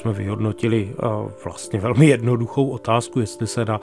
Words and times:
jsme 0.00 0.12
vyhodnotili 0.12 0.94
vlastně 1.44 1.80
velmi 1.80 2.06
jednoduchou 2.06 2.70
otázku, 2.70 3.20
jestli 3.20 3.46
se 3.46 3.64
na 3.64 3.80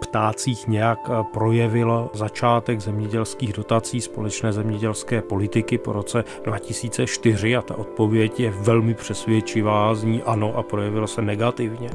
ptácích 0.00 0.68
nějak 0.68 0.98
projevil 1.32 2.10
začátek 2.14 2.80
zemědělských 2.80 3.52
dotací 3.52 4.00
společné 4.00 4.52
zemědělské 4.52 5.22
politiky 5.22 5.78
po 5.78 5.92
roce 5.92 6.24
2004 6.44 7.56
a 7.56 7.62
ta 7.62 7.78
odpověď 7.78 8.40
je 8.40 8.50
velmi 8.50 8.94
přesvědčivá, 8.94 9.94
zní 9.94 10.22
ano 10.22 10.56
a 10.56 10.62
projevilo 10.62 11.06
se 11.06 11.22
negativně. 11.22 11.90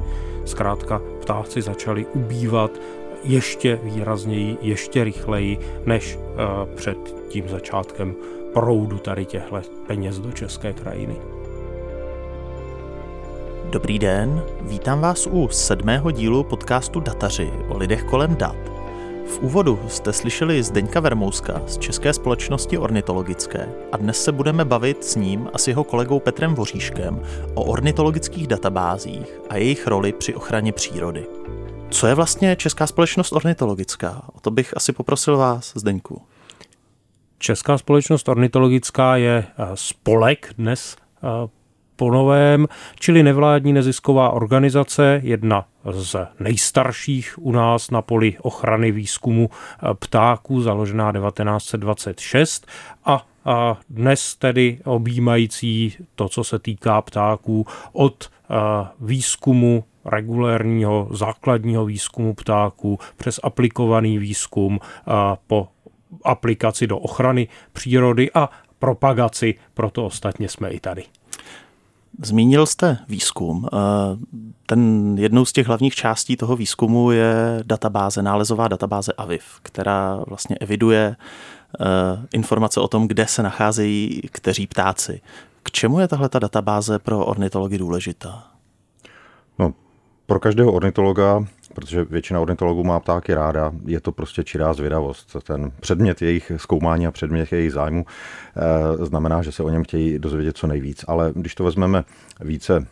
Zkrátka 0.45 1.02
ptáci 1.21 1.61
začali 1.61 2.05
ubývat 2.05 2.71
ještě 3.23 3.79
výrazněji, 3.84 4.57
ještě 4.61 5.04
rychleji 5.04 5.57
než 5.86 6.20
před 6.75 6.97
tím 7.27 7.50
začátkem 7.50 8.16
proudu 8.54 8.97
tady 8.97 9.25
těchto 9.25 9.61
peněz 9.88 10.20
do 10.20 10.32
české 10.32 10.74
krajiny. 10.74 11.16
Dobrý 13.71 14.00
den, 14.00 14.43
vítám 14.61 15.00
vás 15.00 15.28
u 15.28 15.47
sedmého 15.47 16.11
dílu 16.11 16.43
podcastu 16.43 17.00
Dataři 17.00 17.51
o 17.68 17.77
lidech 17.77 18.04
kolem 18.04 18.36
dat. 18.36 18.55
V 19.27 19.39
úvodu 19.41 19.79
jste 19.87 20.14
slyšeli 20.14 20.64
Zdeňka 20.64 21.00
Vermouska 21.00 21.61
z 21.68 21.77
České 21.77 22.13
společnosti 22.13 22.77
ornitologické 22.77 23.69
a 23.91 23.97
dnes 23.97 24.24
se 24.24 24.32
budeme 24.32 24.65
bavit 24.65 25.04
s 25.04 25.15
ním 25.15 25.50
a 25.54 25.57
s 25.57 25.68
jeho 25.68 25.83
kolegou 25.83 26.19
Petrem 26.19 26.55
Voříškem 26.55 27.21
o 27.54 27.63
ornitologických 27.63 28.47
databázích 28.47 29.39
a 29.50 29.57
jejich 29.57 29.88
roli 29.88 30.13
při 30.13 30.36
ochraně 30.36 30.71
přírody. 30.71 31.27
Co 31.89 32.08
je 32.08 32.16
vlastně 32.16 32.55
Česká 32.55 32.88
společnost 32.88 33.31
ornitologická? 33.31 34.23
O 34.33 34.39
to 34.39 34.52
bych 34.52 34.77
asi 34.77 34.94
poprosil 34.94 35.38
vás, 35.38 35.72
Zdeňku. 35.75 36.22
Česká 37.39 37.77
společnost 37.77 38.30
ornitologická 38.30 39.16
je 39.16 39.45
eh, 39.47 39.66
spolek 39.73 40.53
dnes 40.58 40.95
eh, 41.23 41.58
po 42.00 42.12
novém, 42.12 42.67
čili 43.00 43.23
nevládní 43.23 43.73
nezisková 43.73 44.30
organizace, 44.30 45.22
jedna 45.23 45.66
z 45.92 46.16
nejstarších 46.39 47.36
u 47.38 47.52
nás 47.52 47.91
na 47.91 48.02
poli 48.02 48.38
ochrany 48.41 48.91
výzkumu 48.91 49.50
eh, 49.50 49.88
ptáků, 50.00 50.61
založená 50.61 51.11
1926 51.11 52.67
a 53.06 53.25
a 53.45 53.78
dnes 53.89 54.36
tedy 54.36 54.80
objímající 54.86 55.95
to, 56.16 56.30
co 56.30 56.44
se 56.44 56.59
týká 56.59 57.02
ptáků 57.02 57.66
od 57.94 58.30
výzkumu 59.00 59.84
regulérního 60.06 61.08
základního 61.11 61.86
výzkumu 61.86 62.34
ptáků 62.34 63.00
přes 63.17 63.39
aplikovaný 63.44 64.17
výzkum 64.17 64.80
po 65.47 65.67
aplikaci 66.23 66.88
do 66.88 66.97
ochrany 66.97 67.47
přírody 67.73 68.31
a 68.34 68.50
propagaci, 68.80 69.56
proto 69.73 70.06
ostatně 70.06 70.50
jsme 70.50 70.69
i 70.69 70.80
tady. 70.80 71.03
Zmínil 72.21 72.65
jste 72.65 72.97
výzkum. 73.07 73.67
Eh, 73.73 73.77
ten 74.65 75.15
jednou 75.17 75.45
z 75.45 75.52
těch 75.52 75.67
hlavních 75.67 75.95
částí 75.95 76.38
toho 76.38 76.55
výzkumu 76.55 77.11
je 77.11 77.63
databáze, 77.66 78.21
nálezová 78.21 78.67
databáze 78.67 79.13
AVIF, 79.13 79.43
která 79.63 80.19
vlastně 80.27 80.55
eviduje 80.55 81.16
eh, 81.16 81.85
informace 82.33 82.79
o 82.79 82.88
tom, 82.88 83.07
kde 83.07 83.27
se 83.27 83.43
nacházejí 83.43 84.21
kteří 84.31 84.67
ptáci. 84.67 85.21
K 85.63 85.71
čemu 85.71 85.99
je 85.99 86.07
tahle 86.07 86.29
ta 86.29 86.39
databáze 86.39 86.99
pro 86.99 87.25
ornitology 87.25 87.77
důležitá? 87.77 88.44
No, 89.59 89.73
pro 90.25 90.39
každého 90.39 90.71
ornitologa 90.71 91.45
protože 91.73 92.03
většina 92.03 92.39
ornitologů 92.39 92.84
má 92.84 93.00
ptáky 93.00 93.34
ráda, 93.34 93.72
je 93.86 94.00
to 94.00 94.12
prostě 94.12 94.44
čirá 94.44 94.73
zvědavost. 94.73 95.36
Ten 95.44 95.72
předmět 95.80 96.22
jejich 96.22 96.52
zkoumání 96.58 97.08
a 97.08 97.12
předmět 97.12 97.52
jejich 97.52 97.72
zájmu 97.72 98.06
e, 99.02 99.06
znamená, 99.06 99.42
že 99.42 99.52
se 99.52 99.64
o 99.64 99.70
něm 99.70 99.84
chtějí 99.84 100.20
dozvědět 100.20 100.58
co 100.58 100.67
nejvíc. 100.67 101.06
Ale 101.08 101.31
když 101.36 101.56
to 101.56 101.64
vezmeme 101.64 102.03
více 102.42 102.86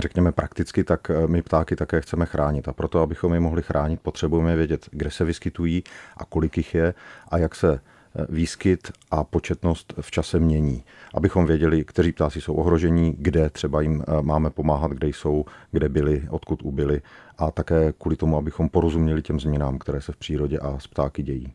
řekněme 0.00 0.32
prakticky, 0.32 0.84
tak 0.84 1.10
eh, 1.10 1.26
my 1.26 1.42
ptáky 1.42 1.76
také 1.76 2.00
chceme 2.00 2.26
chránit. 2.26 2.68
A 2.68 2.72
proto, 2.72 3.00
abychom 3.00 3.34
je 3.34 3.40
mohli 3.40 3.62
chránit, 3.62 4.00
potřebujeme 4.00 4.56
vědět, 4.56 4.88
kde 4.90 5.10
se 5.10 5.24
vyskytují 5.24 5.84
a 6.16 6.24
kolik 6.24 6.56
jich 6.56 6.74
je 6.74 6.94
a 7.28 7.38
jak 7.38 7.54
se 7.54 7.74
eh, 7.74 7.95
výskyt 8.28 8.92
a 9.10 9.24
početnost 9.24 9.94
v 10.00 10.10
čase 10.10 10.38
mění. 10.38 10.84
Abychom 11.14 11.46
věděli, 11.46 11.84
kteří 11.84 12.12
ptáci 12.12 12.40
jsou 12.40 12.54
ohrožení, 12.54 13.14
kde 13.18 13.50
třeba 13.50 13.80
jim 13.80 14.04
máme 14.20 14.50
pomáhat, 14.50 14.90
kde 14.90 15.08
jsou, 15.08 15.44
kde 15.72 15.88
byli, 15.88 16.28
odkud 16.30 16.62
ubyli 16.62 17.02
a 17.38 17.50
také 17.50 17.92
kvůli 17.98 18.16
tomu, 18.16 18.36
abychom 18.36 18.68
porozuměli 18.68 19.22
těm 19.22 19.40
změnám, 19.40 19.78
které 19.78 20.00
se 20.00 20.12
v 20.12 20.16
přírodě 20.16 20.58
a 20.58 20.78
s 20.78 20.86
ptáky 20.86 21.22
dějí. 21.22 21.52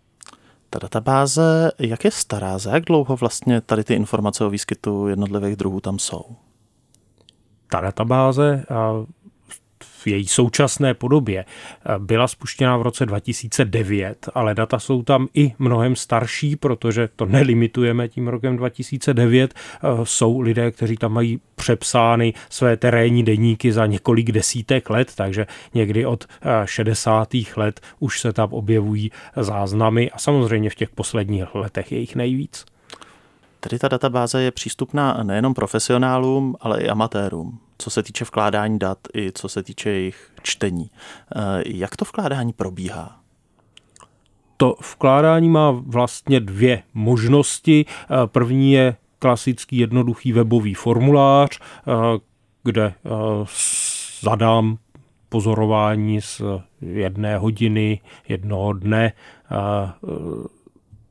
Ta 0.69 0.79
databáze, 0.79 1.71
jak 1.79 2.03
je 2.03 2.11
stará, 2.11 2.57
za 2.57 2.73
jak 2.73 2.85
dlouho 2.85 3.15
vlastně 3.15 3.61
tady 3.61 3.83
ty 3.83 3.93
informace 3.93 4.45
o 4.45 4.49
výskytu 4.49 5.07
jednotlivých 5.07 5.55
druhů 5.55 5.79
tam 5.79 5.99
jsou? 5.99 6.21
Ta 7.67 7.81
databáze 7.81 8.65
v 10.03 10.07
její 10.07 10.27
současné 10.27 10.93
podobě 10.93 11.45
eh, 11.45 11.99
byla 11.99 12.27
spuštěna 12.27 12.77
v 12.77 12.81
roce 12.81 13.05
2009, 13.05 14.29
ale 14.33 14.55
data 14.55 14.79
jsou 14.79 15.03
tam 15.03 15.27
i 15.33 15.53
mnohem 15.59 15.95
starší, 15.95 16.55
protože 16.55 17.09
to 17.15 17.25
nelimitujeme 17.25 18.07
tím 18.07 18.27
rokem 18.27 18.57
2009. 18.57 19.53
Eh, 19.53 19.87
jsou 20.03 20.39
lidé, 20.39 20.71
kteří 20.71 20.97
tam 20.97 21.13
mají 21.13 21.39
přepsány 21.55 22.33
své 22.49 22.77
terénní 22.77 23.23
deníky 23.23 23.71
za 23.71 23.85
několik 23.85 24.31
desítek 24.31 24.89
let, 24.89 25.11
takže 25.15 25.47
někdy 25.73 26.05
od 26.05 26.25
60. 26.65 27.35
Eh, 27.35 27.59
let 27.59 27.79
už 27.99 28.19
se 28.19 28.33
tam 28.33 28.53
objevují 28.53 29.11
záznamy 29.35 30.11
a 30.11 30.17
samozřejmě 30.17 30.69
v 30.69 30.75
těch 30.75 30.89
posledních 30.89 31.55
letech 31.55 31.91
je 31.91 31.99
jich 31.99 32.15
nejvíc. 32.15 32.65
Tedy 33.59 33.79
ta 33.79 33.87
databáze 33.87 34.41
je 34.41 34.51
přístupná 34.51 35.19
nejenom 35.23 35.53
profesionálům, 35.53 36.55
ale 36.61 36.81
i 36.81 36.89
amatérům 36.89 37.59
co 37.81 37.89
se 37.89 38.03
týče 38.03 38.25
vkládání 38.25 38.79
dat 38.79 38.97
i 39.15 39.31
co 39.31 39.49
se 39.49 39.63
týče 39.63 39.89
jejich 39.89 40.31
čtení. 40.41 40.89
Eh, 41.35 41.63
jak 41.65 41.95
to 41.95 42.05
vkládání 42.05 42.53
probíhá? 42.53 43.19
To 44.57 44.75
vkládání 44.93 45.49
má 45.49 45.71
vlastně 45.71 46.39
dvě 46.39 46.83
možnosti. 46.93 47.85
Eh, 47.87 48.07
první 48.25 48.73
je 48.73 48.95
klasický 49.19 49.77
jednoduchý 49.77 50.31
webový 50.31 50.73
formulář, 50.73 51.59
eh, 51.59 51.91
kde 52.63 52.93
zadám 54.21 54.77
pozorování 55.29 56.21
z 56.21 56.41
jedné 56.81 57.37
hodiny, 57.37 57.99
jednoho 58.27 58.73
dne 58.73 59.13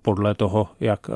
podle 0.03 0.35
toho, 0.35 0.69
jak 0.81 1.01
eh, 1.11 1.13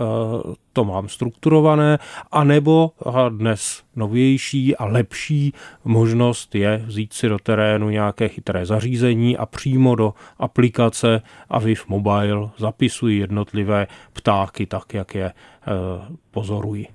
to 0.73 0.85
mám 0.85 1.09
strukturované, 1.09 1.99
anebo 2.33 2.93
dnes 3.29 3.83
novější 3.97 4.77
a 4.77 4.85
lepší 4.85 5.53
možnost 5.85 6.55
je 6.55 6.83
vzít 6.87 7.13
si 7.13 7.29
do 7.29 7.39
terénu 7.39 7.91
nějaké 7.91 8.29
chytré 8.29 8.67
zařízení 8.67 9.37
a 9.37 9.47
přímo 9.47 9.95
do 9.95 10.15
aplikace 10.39 11.23
Aviv 11.49 11.89
Mobile 11.89 12.51
zapisuji 12.59 13.19
jednotlivé 13.19 13.87
ptáky 14.13 14.67
tak, 14.67 14.95
jak 14.95 15.15
je 15.15 15.25
eh, 15.27 15.35
pozoruji. 16.31 16.87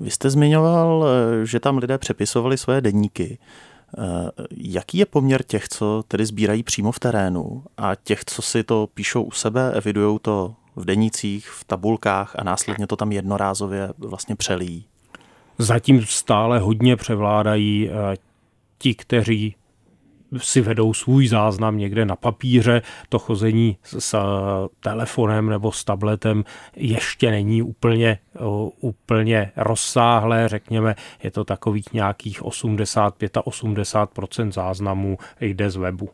Vy 0.00 0.10
jste 0.10 0.30
zmiňoval, 0.30 1.06
eh, 1.06 1.46
že 1.46 1.60
tam 1.60 1.78
lidé 1.78 1.98
přepisovali 1.98 2.58
své 2.58 2.80
denníky. 2.80 3.38
Jaký 4.56 4.98
je 4.98 5.06
poměr 5.06 5.42
těch, 5.42 5.68
co 5.68 6.02
tedy 6.08 6.26
sbírají 6.26 6.62
přímo 6.62 6.92
v 6.92 6.98
terénu 6.98 7.64
a 7.76 7.94
těch, 7.94 8.24
co 8.24 8.42
si 8.42 8.64
to 8.64 8.88
píšou 8.94 9.22
u 9.22 9.30
sebe, 9.30 9.72
evidují 9.72 10.18
to 10.22 10.54
v 10.76 10.84
denících, 10.84 11.48
v 11.48 11.64
tabulkách 11.64 12.36
a 12.38 12.44
následně 12.44 12.86
to 12.86 12.96
tam 12.96 13.12
jednorázově 13.12 13.88
vlastně 13.98 14.36
přelíjí. 14.36 14.86
Zatím 15.58 16.06
stále 16.06 16.58
hodně 16.58 16.96
převládají 16.96 17.90
eh, 17.90 18.16
ti, 18.78 18.94
kteří 18.94 19.54
si 20.38 20.60
vedou 20.60 20.94
svůj 20.94 21.28
záznam 21.28 21.78
někde 21.78 22.04
na 22.04 22.16
papíře. 22.16 22.82
To 23.08 23.18
chození 23.18 23.76
s 23.82 24.16
telefonem 24.80 25.50
nebo 25.50 25.72
s 25.72 25.84
tabletem 25.84 26.44
ještě 26.76 27.30
není 27.30 27.62
úplně, 27.62 28.18
úplně 28.80 29.52
rozsáhlé, 29.56 30.48
řekněme, 30.48 30.94
je 31.22 31.30
to 31.30 31.44
takových 31.44 31.92
nějakých 31.92 32.42
85 32.42 33.36
a 33.36 33.46
80 33.46 34.10
záznamů 34.50 35.18
jde 35.40 35.70
z 35.70 35.76
webu. 35.76 36.10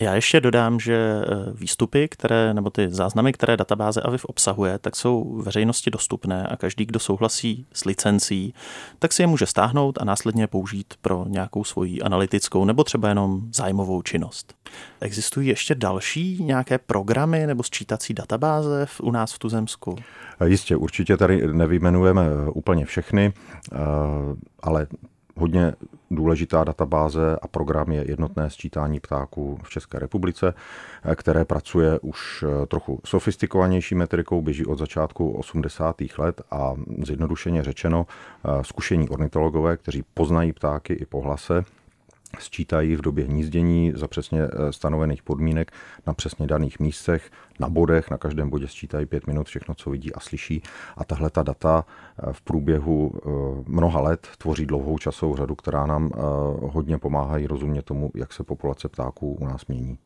Já 0.00 0.14
ještě 0.14 0.40
dodám, 0.40 0.80
že 0.80 0.94
eh, 0.96 1.26
výstupy, 1.52 2.08
které, 2.08 2.54
nebo 2.54 2.70
ty 2.70 2.90
záznamy, 2.90 3.32
které 3.32 3.56
databáze 3.56 4.00
AVIF 4.00 4.24
obsahuje, 4.24 4.78
tak 4.78 4.96
jsou 4.96 5.42
veřejnosti 5.42 5.90
dostupné 5.90 6.46
a 6.46 6.56
každý, 6.56 6.86
kdo 6.86 6.98
souhlasí 6.98 7.66
s 7.72 7.84
licencí, 7.84 8.54
tak 8.98 9.12
si 9.12 9.22
je 9.22 9.26
může 9.26 9.46
stáhnout 9.46 9.98
a 10.00 10.04
následně 10.04 10.46
použít 10.46 10.94
pro 11.02 11.24
nějakou 11.28 11.64
svoji 11.64 12.02
analytickou 12.02 12.64
nebo 12.64 12.84
třeba 12.84 13.08
jenom 13.08 13.40
zájmovou 13.52 14.02
činnost. 14.02 14.54
Existují 15.00 15.48
ještě 15.48 15.74
další 15.74 16.42
nějaké 16.42 16.78
programy 16.78 17.46
nebo 17.46 17.62
sčítací 17.62 18.14
databáze 18.14 18.86
u 19.02 19.10
nás 19.10 19.32
v 19.32 19.38
Tuzemsku? 19.38 19.96
Jistě, 20.44 20.76
určitě 20.76 21.16
tady 21.16 21.52
nevyjmenujeme 21.52 22.22
úplně 22.52 22.84
všechny, 22.84 23.32
eh, 23.72 23.76
ale 24.62 24.86
hodně 25.36 25.72
důležitá 26.10 26.64
databáze 26.64 27.36
a 27.42 27.48
program 27.48 27.92
je 27.92 28.10
jednotné 28.10 28.50
sčítání 28.50 29.00
ptáků 29.00 29.58
v 29.62 29.70
České 29.70 29.98
republice, 29.98 30.54
které 31.14 31.44
pracuje 31.44 31.98
už 32.00 32.44
trochu 32.68 33.00
sofistikovanější 33.04 33.94
metrikou, 33.94 34.42
běží 34.42 34.66
od 34.66 34.78
začátku 34.78 35.30
80. 35.30 35.96
let 36.18 36.42
a 36.50 36.74
zjednodušeně 37.02 37.62
řečeno 37.62 38.06
zkušení 38.62 39.08
ornitologové, 39.08 39.76
kteří 39.76 40.04
poznají 40.14 40.52
ptáky 40.52 40.92
i 40.92 41.06
po 41.06 41.20
hlase, 41.20 41.64
sčítají 42.42 42.96
v 42.96 43.00
době 43.00 43.24
hnízdění 43.24 43.92
za 43.94 44.08
přesně 44.08 44.42
eh, 44.42 44.72
stanovených 44.72 45.22
podmínek 45.22 45.72
na 46.06 46.14
přesně 46.14 46.46
daných 46.46 46.80
místech, 46.80 47.30
na 47.60 47.68
bodech, 47.68 48.10
na 48.10 48.18
každém 48.18 48.50
bodě 48.50 48.68
sčítají 48.68 49.06
pět 49.06 49.26
minut 49.26 49.46
všechno, 49.46 49.74
co 49.74 49.90
vidí 49.90 50.12
a 50.12 50.20
slyší. 50.20 50.62
A 50.96 51.04
tahle 51.04 51.30
ta 51.30 51.42
data 51.42 51.84
eh, 52.18 52.32
v 52.32 52.40
průběhu 52.40 53.12
eh, 53.14 53.28
mnoha 53.66 54.00
let 54.00 54.28
tvoří 54.38 54.66
dlouhou 54.66 54.98
časovou 54.98 55.36
řadu, 55.36 55.54
která 55.54 55.86
nám 55.86 56.10
hodně 56.62 56.98
pomáhají 56.98 57.46
rozumět 57.46 57.82
tomu, 57.82 58.10
jak 58.14 58.32
se 58.32 58.44
populace 58.44 58.88
ptáků 58.88 59.32
u 59.40 59.44
nás 59.44 59.66
mění. 59.66 59.98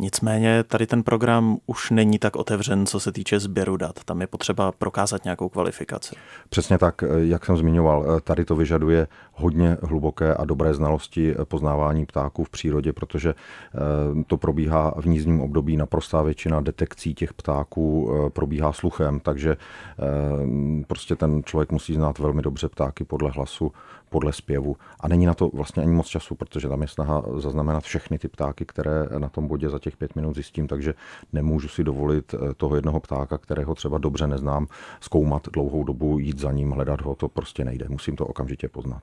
Nicméně 0.00 0.64
tady 0.64 0.86
ten 0.86 1.02
program 1.02 1.58
už 1.66 1.90
není 1.90 2.18
tak 2.18 2.36
otevřen, 2.36 2.86
co 2.86 3.00
se 3.00 3.12
týče 3.12 3.40
sběru 3.40 3.76
dat. 3.76 4.04
Tam 4.04 4.20
je 4.20 4.26
potřeba 4.26 4.72
prokázat 4.72 5.24
nějakou 5.24 5.48
kvalifikaci. 5.48 6.14
Přesně 6.48 6.78
tak, 6.78 7.04
jak 7.18 7.44
jsem 7.44 7.56
zmiňoval, 7.56 8.20
tady 8.20 8.44
to 8.44 8.56
vyžaduje 8.56 9.06
hodně 9.32 9.76
hluboké 9.82 10.34
a 10.34 10.44
dobré 10.44 10.74
znalosti 10.74 11.34
poznávání 11.44 12.06
ptáků 12.06 12.44
v 12.44 12.50
přírodě, 12.50 12.92
protože 12.92 13.30
eh, 13.30 14.24
to 14.26 14.36
probíhá 14.36 14.94
v 14.96 15.06
nízním 15.06 15.40
období. 15.40 15.76
Naprostá 15.76 16.22
většina 16.22 16.60
detekcí 16.60 17.14
těch 17.14 17.34
ptáků 17.34 18.10
eh, 18.10 18.30
probíhá 18.30 18.72
sluchem, 18.72 19.20
takže 19.20 19.56
eh, 19.56 20.84
prostě 20.86 21.16
ten 21.16 21.42
člověk 21.44 21.72
musí 21.72 21.94
znát 21.94 22.18
velmi 22.18 22.42
dobře 22.42 22.68
ptáky 22.68 23.04
podle 23.04 23.30
hlasu, 23.30 23.72
podle 24.08 24.32
zpěvu. 24.32 24.76
A 25.00 25.08
není 25.08 25.26
na 25.26 25.34
to 25.34 25.50
vlastně 25.54 25.82
ani 25.82 25.92
moc 25.92 26.06
času, 26.06 26.34
protože 26.34 26.68
tam 26.68 26.82
je 26.82 26.88
snaha 26.88 27.22
zaznamenat 27.36 27.84
všechny 27.84 28.18
ty 28.18 28.28
ptáky, 28.28 28.64
které 28.64 29.06
na 29.18 29.28
tom 29.28 29.48
bodě 29.48 29.70
za 29.70 29.78
těch 29.78 29.96
pět 29.96 30.16
minut 30.16 30.34
zjistím, 30.34 30.68
takže 30.68 30.94
nemůžu 31.32 31.68
si 31.68 31.84
dovolit 31.84 32.34
toho 32.56 32.76
jednoho 32.76 33.00
ptáka, 33.00 33.38
kterého 33.38 33.74
třeba 33.74 33.98
dobře 33.98 34.26
neznám, 34.26 34.66
zkoumat 35.00 35.48
dlouhou 35.52 35.84
dobu, 35.84 36.18
jít 36.18 36.38
za 36.38 36.52
ním, 36.52 36.70
hledat 36.70 37.00
ho, 37.00 37.14
to 37.14 37.28
prostě 37.28 37.64
nejde. 37.64 37.86
Musím 37.88 38.16
to 38.16 38.26
okamžitě 38.26 38.68
poznat. 38.68 39.02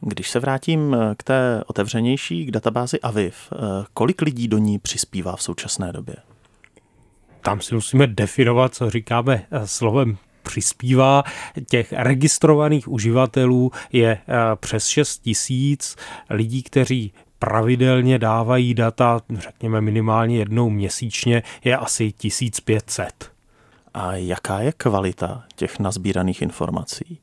Když 0.00 0.30
se 0.30 0.40
vrátím 0.40 0.94
eh, 0.94 1.14
k 1.16 1.22
té 1.22 1.62
otevřenější, 1.66 2.46
k 2.46 2.50
databázi 2.50 3.00
AVIV, 3.00 3.52
eh, 3.52 3.56
kolik 3.94 4.22
lidí 4.22 4.48
do 4.48 4.58
ní 4.58 4.78
přispívá 4.78 5.36
v 5.36 5.42
současné 5.42 5.92
době? 5.92 6.16
Tam 7.40 7.60
si 7.60 7.74
musíme 7.74 8.06
definovat, 8.06 8.74
co 8.74 8.90
říkáme 8.90 9.46
eh, 9.50 9.66
slovem 9.66 10.16
přispívá. 10.42 11.22
Těch 11.70 11.92
registrovaných 11.96 12.88
uživatelů 12.88 13.72
je 13.92 14.18
přes 14.54 14.86
6 14.86 15.18
tisíc 15.18 15.96
lidí, 16.30 16.62
kteří 16.62 17.12
pravidelně 17.38 18.18
dávají 18.18 18.74
data, 18.74 19.20
řekněme 19.34 19.80
minimálně 19.80 20.38
jednou 20.38 20.70
měsíčně, 20.70 21.42
je 21.64 21.76
asi 21.76 22.12
1500. 22.12 23.32
A 23.94 24.12
jaká 24.12 24.60
je 24.60 24.72
kvalita 24.72 25.44
těch 25.56 25.78
nazbíraných 25.78 26.42
informací? 26.42 27.20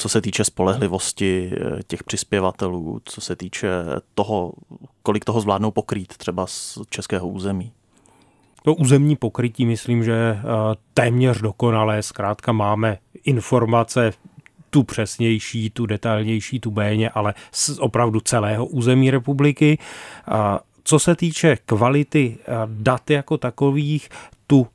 co 0.00 0.08
se 0.08 0.20
týče 0.20 0.44
spolehlivosti 0.44 1.52
eh, 1.52 1.82
těch 1.86 2.04
přispěvatelů, 2.04 3.00
co 3.04 3.20
se 3.20 3.36
týče 3.36 3.68
toho, 4.14 4.52
kolik 5.02 5.24
toho 5.24 5.40
zvládnou 5.40 5.70
pokrýt 5.70 6.16
třeba 6.16 6.46
z 6.46 6.78
českého 6.90 7.28
území? 7.28 7.72
To 8.62 8.74
územní 8.74 9.16
pokrytí 9.16 9.66
myslím, 9.66 10.04
že 10.04 10.12
eh, 10.14 10.42
téměř 10.94 11.40
dokonalé. 11.40 12.02
Zkrátka 12.02 12.52
máme 12.52 12.98
informace 13.24 14.12
tu 14.70 14.82
přesnější, 14.82 15.70
tu 15.70 15.86
detailnější, 15.86 16.60
tu 16.60 16.70
méně, 16.70 17.10
ale 17.10 17.34
z 17.52 17.78
opravdu 17.78 18.20
celého 18.20 18.66
území 18.66 19.10
republiky. 19.10 19.78
Co 20.84 20.98
se 20.98 21.16
týče 21.16 21.56
kvality 21.66 22.38
eh, 22.40 22.52
dat 22.66 23.10
jako 23.10 23.38
takových, 23.38 24.08
tu 24.46 24.66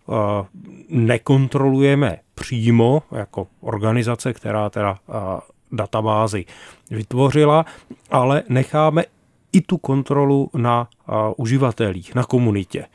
nekontrolujeme 0.90 2.18
přímo 2.36 3.04
jako 3.12 3.48
organizace, 3.62 4.34
která 4.34 4.70
teda 4.70 4.98
databázy 5.72 6.46
vytvořila, 6.92 7.66
ale 8.12 8.44
necháme 8.50 9.04
i 9.52 9.62
tu 9.62 9.78
kontrolu 9.78 10.50
na 10.54 10.88
uživatelích, 11.38 12.16
na 12.16 12.24
komunitě. 12.24 12.86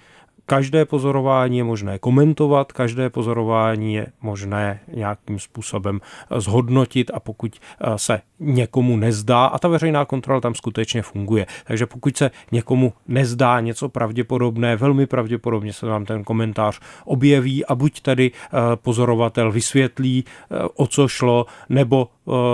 Každé 0.51 0.85
pozorování 0.85 1.59
je 1.59 1.65
možné 1.65 1.99
komentovat, 1.99 2.73
každé 2.73 3.11
pozorování 3.11 3.95
je 3.95 4.07
možné 4.23 4.81
nějakým 4.95 5.39
způsobem 5.39 6.01
zhodnotit 6.37 7.11
a 7.15 7.21
pokud 7.21 7.53
eh, 7.81 7.99
se 7.99 8.21
někomu 8.41 8.97
nezdá, 8.97 9.45
a 9.45 9.59
ta 9.59 9.69
veřejná 9.69 10.05
kontrola 10.05 10.41
tam 10.41 10.55
skutečně 10.55 11.03
funguje, 11.03 11.47
takže 11.67 11.87
pokud 11.87 12.17
se 12.17 12.31
někomu 12.53 12.93
nezdá 13.09 13.61
něco 13.61 13.89
pravděpodobné, 13.89 14.77
velmi 14.77 15.07
pravděpodobně 15.07 15.73
se 15.73 15.87
vám 15.87 16.05
ten 16.05 16.25
komentář 16.25 16.81
objeví 17.05 17.67
a 17.67 17.75
buď 17.75 18.01
tady 18.01 18.31
eh, 18.35 18.59
pozorovatel 18.77 19.53
vysvětlí, 19.53 20.25
eh, 20.27 20.57
o 20.75 20.87
co 20.87 21.09
šlo, 21.09 21.47
nebo 21.69 22.09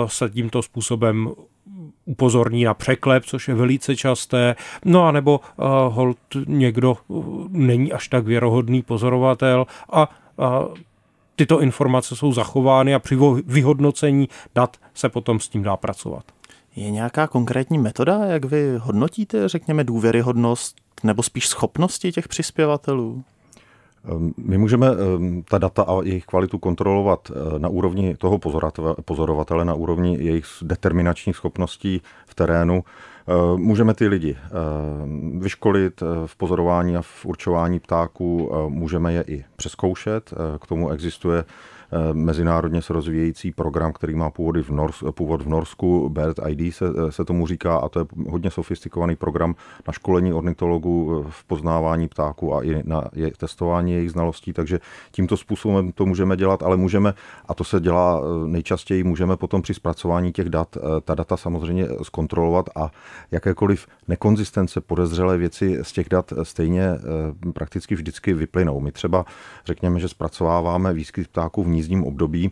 se 0.07 0.29
tímto 0.29 0.61
způsobem 0.61 1.29
upozorní 2.07 2.63
na 2.63 2.73
překlep, 2.73 3.25
což 3.25 3.47
je 3.47 3.55
velice 3.55 3.95
časté, 3.95 4.55
no 4.85 5.07
a 5.07 5.11
nebo 5.11 5.39
uh, 5.39 5.65
hold 5.93 6.17
někdo 6.47 6.97
uh, 7.07 7.47
není 7.49 7.93
až 7.93 8.07
tak 8.07 8.25
věrohodný 8.25 8.81
pozorovatel 8.81 9.67
a 9.91 10.09
tyto 11.35 11.61
informace 11.61 12.15
jsou 12.15 12.31
zachovány 12.31 12.95
a 12.95 12.99
při 12.99 13.17
vyhodnocení 13.45 14.29
dat 14.55 14.77
se 14.93 15.09
potom 15.09 15.39
s 15.39 15.49
tím 15.49 15.63
dá 15.63 15.77
pracovat. 15.77 16.23
Je 16.75 16.91
nějaká 16.91 17.27
konkrétní 17.27 17.77
metoda, 17.77 18.25
jak 18.25 18.45
vy 18.45 18.77
hodnotíte, 18.77 19.49
řekněme, 19.49 19.83
důvěryhodnost 19.83 20.75
nebo 21.03 21.23
spíš 21.23 21.47
schopnosti 21.47 22.11
těch 22.11 22.27
přispěvatelů? 22.27 23.23
Ehm, 24.05 24.33
my 24.37 24.57
můžeme 24.57 24.87
ehm, 24.87 25.43
ta 25.49 25.57
data 25.57 25.83
a 25.83 26.01
jejich 26.03 26.25
kvalitu 26.25 26.57
kontrolovat 26.57 27.31
eh, 27.31 27.59
na 27.59 27.69
úrovni 27.69 28.15
toho 28.17 28.39
pozorovatele, 29.01 29.65
na 29.65 29.73
úrovni 29.73 30.17
jejich 30.19 30.45
determinačních 30.61 31.35
schopností 31.35 32.01
v 32.27 32.35
terénu. 32.35 32.83
Ehm, 33.27 33.61
můžeme 33.61 33.93
ty 33.93 34.07
lidi 34.07 34.37
vyškolit 35.39 36.03
v 36.25 36.35
pozorování 36.35 36.97
a 36.97 37.01
v 37.01 37.25
určování 37.25 37.79
ptáků, 37.79 38.51
můžeme 38.69 39.13
je 39.13 39.23
i 39.27 39.45
přeskoušet. 39.55 40.33
K 40.61 40.67
tomu 40.67 40.89
existuje 40.89 41.39
Eh, 41.39 41.76
mezinárodně 42.13 42.81
se 42.81 42.93
rozvíjející 42.93 43.51
program, 43.51 43.93
který 43.93 44.15
má 44.15 44.29
původy 44.29 44.63
v 44.63 44.69
Nors, 44.69 45.03
původ 45.11 45.41
v 45.41 45.49
Norsku, 45.49 46.09
BERT 46.09 46.39
ID 46.47 46.75
se, 46.75 46.85
eh, 46.85 47.11
se 47.11 47.25
tomu 47.25 47.47
říká, 47.47 47.77
a 47.77 47.89
to 47.89 47.99
je 47.99 48.05
hodně 48.29 48.51
sofistikovaný 48.51 49.15
program 49.15 49.55
na 49.87 49.93
školení 49.93 50.33
ornitologů 50.33 51.23
eh, 51.25 51.27
v 51.29 51.43
poznávání 51.43 52.07
ptáků 52.07 52.55
a 52.55 52.63
i 52.63 52.83
na 52.85 53.03
je, 53.13 53.31
testování 53.37 53.93
jejich 53.93 54.11
znalostí, 54.11 54.53
takže 54.53 54.79
tímto 55.11 55.37
způsobem 55.37 55.91
to 55.91 56.05
můžeme 56.05 56.37
dělat, 56.37 56.63
ale 56.63 56.77
můžeme, 56.77 57.13
a 57.45 57.53
to 57.53 57.63
se 57.63 57.79
dělá 57.79 58.21
nejčastěji, 58.45 59.03
můžeme 59.03 59.37
potom 59.37 59.61
při 59.61 59.73
zpracování 59.73 60.31
těch 60.31 60.49
dat, 60.49 60.77
ta 61.03 61.15
data 61.15 61.37
samozřejmě 61.37 61.87
zkontrolovat 62.03 62.69
a 62.75 62.91
jakékoliv 63.31 63.87
nekonzistence, 64.07 64.81
podezřelé 64.81 65.37
věci 65.37 65.79
z 65.81 65.91
těch 65.91 66.09
dat 66.09 66.33
stejně 66.43 66.89
prakticky 67.53 67.95
vždycky 67.95 68.33
vyplynou. 68.33 68.79
My 68.79 68.91
třeba 68.91 69.25
řekněme, 69.65 69.99
že 69.99 70.07
zpracováváme 70.07 70.93
výskyt 70.93 71.27
ptáků 71.27 71.63
v 71.63 71.67
hnízdním 71.77 72.03
období 72.03 72.51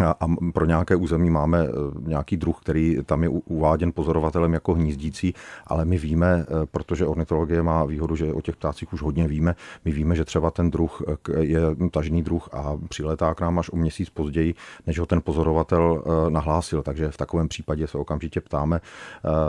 a 0.00 0.26
pro 0.54 0.64
nějaké 0.64 0.96
území 0.96 1.30
máme 1.30 1.60
e, 1.60 1.68
nějaký 2.00 2.36
druh, 2.36 2.60
který 2.60 2.98
tam 3.06 3.22
je 3.22 3.28
uváděn 3.28 3.92
pozorovatelem 3.92 4.52
jako 4.52 4.74
hnízdící, 4.74 5.34
ale 5.66 5.84
my 5.84 5.98
víme, 5.98 6.46
e, 6.62 6.66
protože 6.66 7.06
ornitologie 7.06 7.62
má 7.62 7.84
výhodu, 7.84 8.16
že 8.16 8.32
o 8.32 8.40
těch 8.40 8.56
ptácích 8.56 8.92
už 8.92 9.02
hodně 9.02 9.28
víme, 9.28 9.54
my 9.84 9.92
víme, 9.92 10.16
že 10.16 10.24
třeba 10.24 10.50
ten 10.50 10.70
druh 10.70 11.02
e, 11.08 11.44
je 11.44 11.60
tažný 11.90 12.22
druh 12.22 12.48
a 12.52 12.76
přiletá 12.88 13.34
k 13.34 13.40
nám 13.40 13.58
až 13.58 13.70
o 13.72 13.76
měsíc 13.76 14.10
později, 14.10 14.54
než 14.86 14.98
ho 14.98 15.06
ten 15.06 15.20
pozorovatel 15.22 16.04
nahlásil, 16.28 16.82
takže 16.82 17.10
v 17.10 17.16
takovém 17.16 17.48
případě 17.48 17.86
se 17.86 17.98
okamžitě 17.98 18.40
ptáme, 18.40 18.80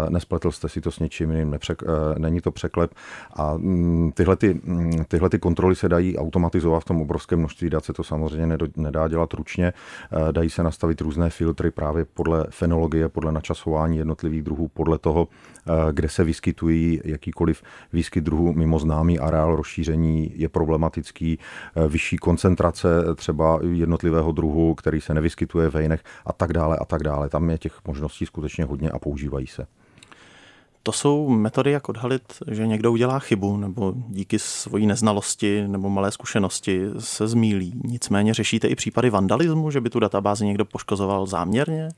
nespletl 0.09 0.51
jste 0.51 0.69
si 0.69 0.81
to 0.81 0.91
s 0.91 0.99
něčím 0.99 1.31
jiným, 1.31 1.51
nepřek, 1.51 1.83
není 2.17 2.41
to 2.41 2.51
překlep. 2.51 2.93
A 3.35 3.53
mm, 3.57 4.11
tyhle, 4.11 4.35
ty, 4.35 4.61
mm, 4.63 5.03
tyhle 5.07 5.29
ty 5.29 5.39
kontroly 5.39 5.75
se 5.75 5.89
dají 5.89 6.17
automatizovat 6.17 6.81
v 6.81 6.85
tom 6.85 7.01
obrovském 7.01 7.39
množství 7.39 7.69
dat, 7.69 7.85
se 7.85 7.93
to 7.93 8.03
samozřejmě 8.03 8.57
nedá 8.75 9.07
dělat 9.07 9.33
ručně, 9.33 9.73
dají 10.33 10.49
se 10.49 10.63
nastavit 10.63 11.01
různé 11.01 11.29
filtry 11.29 11.71
právě 11.71 12.05
podle 12.05 12.45
fenologie, 12.49 13.09
podle 13.09 13.31
načasování 13.31 13.97
jednotlivých 13.97 14.41
druhů, 14.41 14.67
podle 14.67 14.99
toho, 14.99 15.27
eh, 15.27 15.71
kde 15.91 16.09
se 16.09 16.23
vyskytují 16.23 17.01
jakýkoliv 17.05 17.63
výskyt 17.93 18.23
druhů 18.23 18.53
mimo 18.53 18.79
známý 18.79 19.19
areál 19.19 19.55
rozšíření 19.55 20.31
je 20.35 20.49
problematický, 20.49 21.39
eh, 21.75 21.87
vyšší 21.87 22.17
koncentrace 22.17 22.87
třeba 23.15 23.59
jednotlivého 23.71 24.31
druhu, 24.31 24.75
který 24.75 25.01
se 25.01 25.13
nevyskytuje 25.13 25.69
ve 25.69 25.81
jinech 25.81 26.03
a 26.25 26.33
tak 26.33 26.53
dále 26.53 26.77
a 26.77 26.85
tak 26.85 27.03
dále. 27.03 27.29
Tam 27.29 27.49
je 27.49 27.57
těch 27.57 27.79
možností 27.87 28.25
skutečně 28.25 28.65
hodně 28.65 28.89
a 28.89 28.99
používají 28.99 29.47
se. 29.47 29.65
To 30.85 30.91
jsou 30.91 31.29
metody, 31.29 31.71
jak 31.71 31.89
odhalit, 31.89 32.23
že 32.51 32.67
někdo 32.67 32.91
udělá 32.91 33.19
chybu 33.19 33.57
nebo 33.57 33.93
díky 34.07 34.39
svojí 34.39 34.87
neznalosti 34.87 35.67
nebo 35.67 35.89
malé 35.89 36.11
zkušenosti 36.11 36.81
se 36.99 37.27
zmílí. 37.27 37.73
Nicméně 37.83 38.33
řešíte 38.33 38.67
i 38.67 38.75
případy 38.75 39.09
vandalismu, 39.09 39.71
že 39.71 39.81
by 39.81 39.89
tu 39.89 39.99
databázi 39.99 40.45
někdo 40.45 40.65
poškozoval 40.65 41.25
záměrně? 41.25 41.89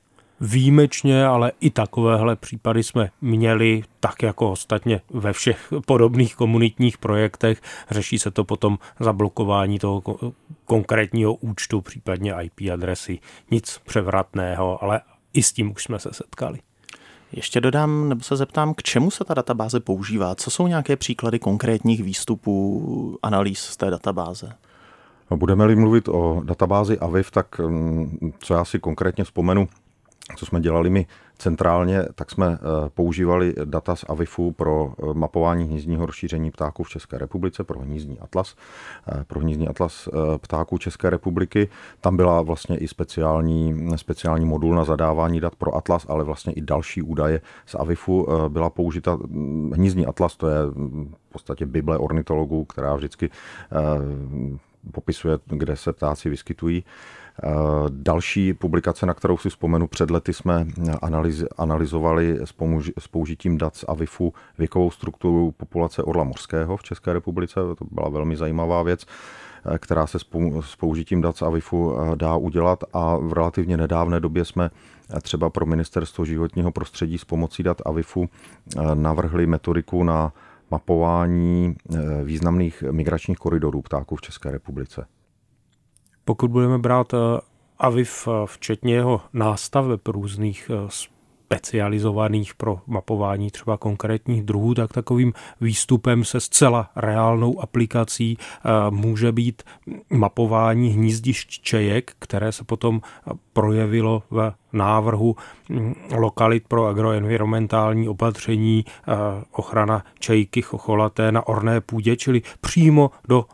Výjimečně, 0.42 1.26
ale 1.26 1.52
i 1.60 1.70
takovéhle 1.70 2.36
případy 2.36 2.84
jsme 2.84 3.10
měli, 3.22 3.84
tak 4.00 4.24
jako 4.24 4.52
ostatně 4.52 5.02
ve 5.10 5.34
všech 5.34 5.74
podobných 5.86 6.36
komunitních 6.36 6.98
projektech. 6.98 7.62
Řeší 7.92 8.20
se 8.20 8.32
to 8.32 8.44
potom 8.44 8.78
zablokování 9.00 9.80
toho 9.80 10.04
konkrétního 10.66 11.34
účtu, 11.34 11.82
případně 11.82 12.34
IP 12.42 12.72
adresy. 12.74 13.20
Nic 13.52 13.80
převratného, 13.86 14.84
ale 14.84 15.02
i 15.34 15.44
s 15.44 15.54
tím 15.54 15.72
už 15.72 15.84
jsme 15.84 16.00
se 16.00 16.10
setkali. 16.14 16.60
Ještě 17.36 17.62
dodám, 17.62 18.10
nebo 18.10 18.22
se 18.22 18.36
zeptám, 18.36 18.74
k 18.74 18.84
čemu 18.84 19.12
se 19.12 19.24
ta 19.24 19.34
databáze 19.34 19.80
používá? 19.80 20.36
Co 20.36 20.52
jsou 20.52 20.68
nějaké 20.68 20.96
příklady 20.96 21.40
konkrétních 21.40 22.04
výstupů 22.04 23.20
analýz 23.24 23.60
z 23.60 23.78
té 23.78 23.90
databáze? 23.90 24.54
No, 25.32 25.38
budeme-li 25.38 25.76
mluvit 25.76 26.08
o 26.08 26.42
databázi 26.46 27.00
AVIF, 27.00 27.32
tak 27.32 27.60
mm, 27.60 28.32
co 28.40 28.54
já 28.54 28.66
si 28.66 28.80
konkrétně 28.80 29.24
vzpomenu, 29.24 29.68
co 30.36 30.46
jsme 30.46 30.62
dělali 30.62 30.90
my 30.90 31.06
centrálně, 31.38 32.06
tak 32.16 32.32
jsme 32.32 32.54
eh, 32.54 32.90
používali 32.90 33.54
data 33.66 33.96
z 33.96 34.06
AVIFu 34.08 34.52
pro 34.52 34.94
eh, 35.00 35.14
mapování 35.14 35.66
hnízdního 35.66 36.06
rozšíření 36.06 36.52
ptáků 36.52 36.84
v 36.84 36.90
České 36.90 37.18
republice, 37.18 37.64
pro 37.64 37.80
hnízdní 37.80 38.20
atlas, 38.20 38.56
eh, 39.08 39.24
pro 39.24 39.40
hnízdní 39.40 39.68
atlas 39.68 40.10
ptáků 40.42 40.78
České 40.78 41.10
republiky. 41.10 41.70
Tam 42.02 42.18
byla 42.18 42.42
vlastně 42.42 42.78
i 42.78 42.88
speciální, 42.88 43.90
speciální 43.96 44.46
modul 44.46 44.76
na 44.76 44.84
zadávání 44.84 45.40
dat 45.40 45.56
pro 45.56 45.76
atlas, 45.76 46.06
ale 46.10 46.24
vlastně 46.24 46.54
i 46.54 46.62
další 46.62 47.02
údaje 47.02 47.42
z 47.66 47.76
AVIFu 47.76 48.28
byla 48.48 48.70
použita. 48.70 49.18
Hm, 49.28 49.72
hnízdní 49.76 50.06
atlas 50.06 50.38
to 50.38 50.50
je 50.50 50.58
hm, 50.66 51.14
v 51.30 51.32
podstatě 51.32 51.66
bible 51.66 51.98
ornitologů, 51.98 52.66
která 52.66 52.96
vždycky 52.96 53.30
popisuje, 54.92 55.38
kde 55.46 55.76
se 55.76 55.94
ptáci 55.94 56.30
vyskytují. 56.30 56.84
Eh, 57.44 57.50
další 57.90 58.54
publikace, 58.54 59.06
na 59.06 59.14
kterou 59.14 59.38
si 59.38 59.50
vzpomenu, 59.50 59.88
před 59.88 60.12
lety 60.12 60.34
jsme 60.34 60.68
analyz, 61.02 61.44
analyzovali 61.58 62.40
s 63.00 63.08
použitím 63.08 63.58
dat 63.58 63.76
z 63.76 63.86
AVIFu 63.88 64.34
věkovou 64.58 64.92
strukturu 64.92 65.52
populace 65.52 66.04
orla 66.04 66.24
mořského 66.24 66.78
v 66.78 66.84
České 66.84 67.14
republice. 67.14 67.56
To 67.56 67.86
byla 67.92 68.10
velmi 68.10 68.38
zajímavá 68.38 68.84
věc 68.84 69.06
eh, 69.66 69.78
která 69.78 70.08
se 70.08 70.20
s 70.60 70.76
použitím 70.76 71.22
dat 71.22 71.38
z 71.38 71.42
AVIFu 71.42 71.96
eh, 71.98 72.16
dá 72.16 72.36
udělat 72.36 72.84
a 72.94 73.18
v 73.18 73.34
relativně 73.34 73.78
nedávné 73.78 74.20
době 74.20 74.46
jsme 74.46 74.70
třeba 75.22 75.50
pro 75.50 75.66
Ministerstvo 75.66 76.26
životního 76.26 76.72
prostředí 76.72 77.18
s 77.18 77.26
pomocí 77.26 77.64
dat 77.64 77.82
AVIFu 77.86 78.30
navrhli 78.94 79.48
metodiku 79.48 80.04
na 80.04 80.34
mapování 80.72 81.76
významných 82.24 82.84
migračních 82.92 83.38
koridorů 83.38 83.82
ptáků 83.82 84.16
v 84.16 84.22
České 84.22 84.52
republice. 84.52 85.06
Pokud 86.26 86.52
budeme 86.52 86.78
brát 86.78 87.14
eh, 87.14 87.18
AVIF, 87.78 88.28
eh, 88.28 88.32
včetně 88.46 88.94
jeho 88.94 89.22
nástaveb 89.34 90.08
různých 90.08 90.72
eh, 90.74 90.90
specializovaných 91.46 92.56
pro 92.56 92.80
mapování 92.88 93.52
třeba 93.52 93.78
konkrétních 93.78 94.44
druhů, 94.44 94.74
tak 94.74 94.94
takovým 94.94 95.34
výstupem 95.62 96.24
se 96.24 96.40
zcela 96.40 96.90
reálnou 96.96 97.62
aplikací 97.62 98.38
může 98.90 99.32
být 99.32 99.64
mapování 100.10 100.90
hnízdišť 100.90 101.62
čejek, 101.62 102.12
které 102.20 102.52
se 102.52 102.64
potom 102.64 103.02
projevilo 103.54 104.24
v 104.32 104.54
návrhu 104.74 105.36
hm, 105.70 105.94
lokalit 106.16 106.68
pro 106.68 106.86
agroenvironmentální 106.86 108.10
opatření, 108.10 108.86
ochrana 109.52 110.04
čejky 110.20 110.62
chocholaté 110.62 111.32
na 111.32 111.48
orné 111.48 111.82
půdě, 111.82 112.16
čili 112.16 112.42
přímo 112.62 113.12
do 113.28 113.46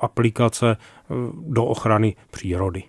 aplikace 0.00 0.76
do 1.48 1.64
ochrany 1.64 2.16
přírody. 2.30 2.82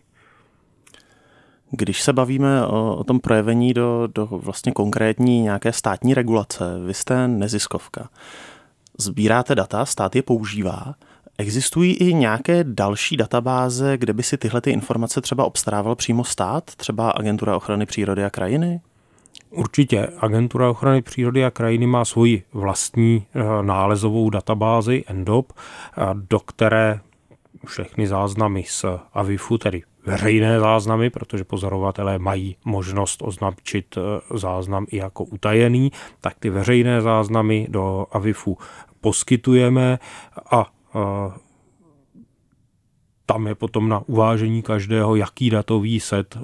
Když 1.71 2.01
se 2.01 2.13
bavíme 2.13 2.65
o, 2.65 2.95
o 2.95 3.03
tom 3.03 3.19
projevení 3.19 3.73
do, 3.73 4.07
do 4.15 4.25
vlastně 4.25 4.71
konkrétní 4.71 5.41
nějaké 5.41 5.73
státní 5.73 6.13
regulace, 6.13 6.79
vy 6.85 6.93
jste 6.93 7.27
neziskovka. 7.27 8.09
Sbíráte 8.97 9.55
data, 9.55 9.85
stát 9.85 10.15
je 10.15 10.21
používá. 10.21 10.95
Existují 11.37 11.93
i 11.93 12.13
nějaké 12.13 12.63
další 12.63 13.17
databáze, 13.17 13.97
kde 13.97 14.13
by 14.13 14.23
si 14.23 14.37
tyhle 14.37 14.61
ty 14.61 14.71
informace 14.71 15.21
třeba 15.21 15.45
obstarával 15.45 15.95
přímo 15.95 16.23
stát, 16.23 16.63
třeba 16.63 17.11
Agentura 17.11 17.55
ochrany 17.55 17.85
přírody 17.85 18.25
a 18.25 18.29
krajiny? 18.29 18.81
Určitě. 19.49 20.07
Agentura 20.17 20.69
ochrany 20.69 21.01
přírody 21.01 21.45
a 21.45 21.51
krajiny 21.51 21.87
má 21.87 22.05
svoji 22.05 22.43
vlastní 22.53 23.25
eh, 23.33 23.63
nálezovou 23.63 24.29
databázi 24.29 25.03
ENDOP, 25.07 25.51
eh, 25.53 26.01
do 26.13 26.39
které 26.39 26.99
všechny 27.65 28.07
záznamy 28.07 28.63
z 28.67 28.85
AVIFu, 29.13 29.57
tedy 29.57 29.83
veřejné 30.05 30.59
záznamy, 30.59 31.09
protože 31.09 31.43
pozorovatelé 31.43 32.19
mají 32.19 32.55
možnost 32.65 33.21
označit 33.21 33.97
eh, 33.97 34.37
záznam 34.37 34.85
i 34.89 34.97
jako 34.97 35.23
utajený, 35.23 35.91
tak 36.21 36.39
ty 36.39 36.49
veřejné 36.49 37.01
záznamy 37.01 37.67
do 37.69 38.05
AVIFu 38.11 38.57
poskytujeme 39.01 39.99
a 40.51 40.71
eh, 40.95 40.99
tam 43.25 43.47
je 43.47 43.55
potom 43.55 43.89
na 43.89 43.99
uvážení 44.07 44.61
každého, 44.61 45.15
jaký 45.15 45.49
datový 45.49 45.99
set 45.99 46.37
eh, 46.37 46.41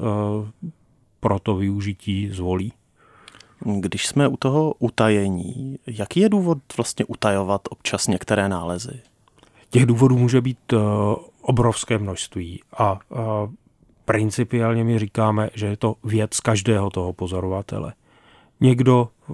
pro 1.19 1.39
to 1.39 1.55
využití 1.55 2.29
zvolí. 2.29 2.73
Když 3.79 4.07
jsme 4.07 4.27
u 4.27 4.37
toho 4.37 4.73
utajení, 4.79 5.79
jaký 5.87 6.19
je 6.19 6.29
důvod 6.29 6.57
vlastně 6.77 7.05
utajovat 7.05 7.61
občas 7.69 8.07
některé 8.07 8.49
nálezy? 8.49 9.01
Těch 9.69 9.85
důvodů 9.85 10.17
může 10.17 10.41
být 10.41 10.73
eh, 10.73 10.77
obrovské 11.41 11.97
množství 11.97 12.61
a 12.77 12.99
eh, 13.11 13.17
principiálně 14.05 14.83
my 14.83 14.99
říkáme, 14.99 15.49
že 15.53 15.65
je 15.65 15.77
to 15.77 15.95
věc 16.03 16.39
každého 16.39 16.89
toho 16.89 17.13
pozorovatele. 17.13 17.93
Někdo 18.59 19.09
eh, 19.29 19.33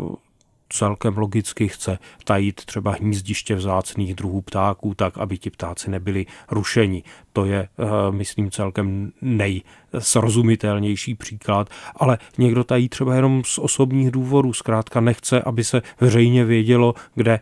celkem 0.69 1.17
logicky 1.17 1.67
chce 1.67 1.99
tajit 2.23 2.65
třeba 2.65 2.91
hnízdiště 2.91 3.55
vzácných 3.55 4.15
druhů 4.15 4.41
ptáků 4.41 4.93
tak, 4.93 5.17
aby 5.17 5.37
ti 5.37 5.49
ptáci 5.49 5.91
nebyli 5.91 6.25
rušeni. 6.51 7.03
To 7.33 7.45
je, 7.45 7.67
myslím, 8.11 8.51
celkem 8.51 9.11
nejsrozumitelnější 9.21 11.15
příklad, 11.15 11.69
ale 11.95 12.17
někdo 12.37 12.63
tají 12.63 12.89
třeba 12.89 13.15
jenom 13.15 13.43
z 13.45 13.57
osobních 13.57 14.11
důvodů. 14.11 14.53
Zkrátka 14.53 15.01
nechce, 15.01 15.41
aby 15.41 15.63
se 15.63 15.81
veřejně 16.01 16.45
vědělo, 16.45 16.93
kde 17.15 17.39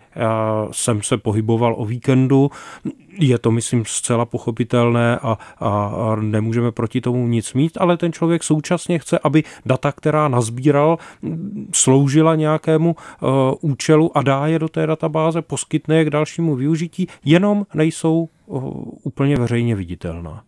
jsem 0.71 1.01
se 1.01 1.17
pohyboval 1.17 1.75
o 1.77 1.85
víkendu 1.85 2.51
je 3.19 3.37
to, 3.37 3.51
myslím, 3.51 3.83
zcela 3.85 4.25
pochopitelné 4.25 5.17
a, 5.17 5.37
a, 5.59 6.15
nemůžeme 6.21 6.71
proti 6.71 7.01
tomu 7.01 7.27
nic 7.27 7.53
mít, 7.53 7.77
ale 7.77 7.97
ten 7.97 8.13
člověk 8.13 8.43
současně 8.43 8.99
chce, 8.99 9.19
aby 9.19 9.43
data, 9.65 9.91
která 9.91 10.27
nazbíral, 10.27 10.97
sloužila 11.73 12.35
nějakému 12.35 12.95
uh, 12.95 13.29
účelu 13.61 14.17
a 14.17 14.21
dá 14.21 14.47
je 14.47 14.59
do 14.59 14.69
té 14.69 14.87
databáze, 14.87 15.41
poskytne 15.41 15.97
je 15.97 16.05
k 16.05 16.09
dalšímu 16.09 16.55
využití, 16.55 17.07
jenom 17.25 17.65
nejsou 17.73 18.29
úplně 19.03 19.37
veřejně 19.37 19.75
viditelná. 19.75 20.43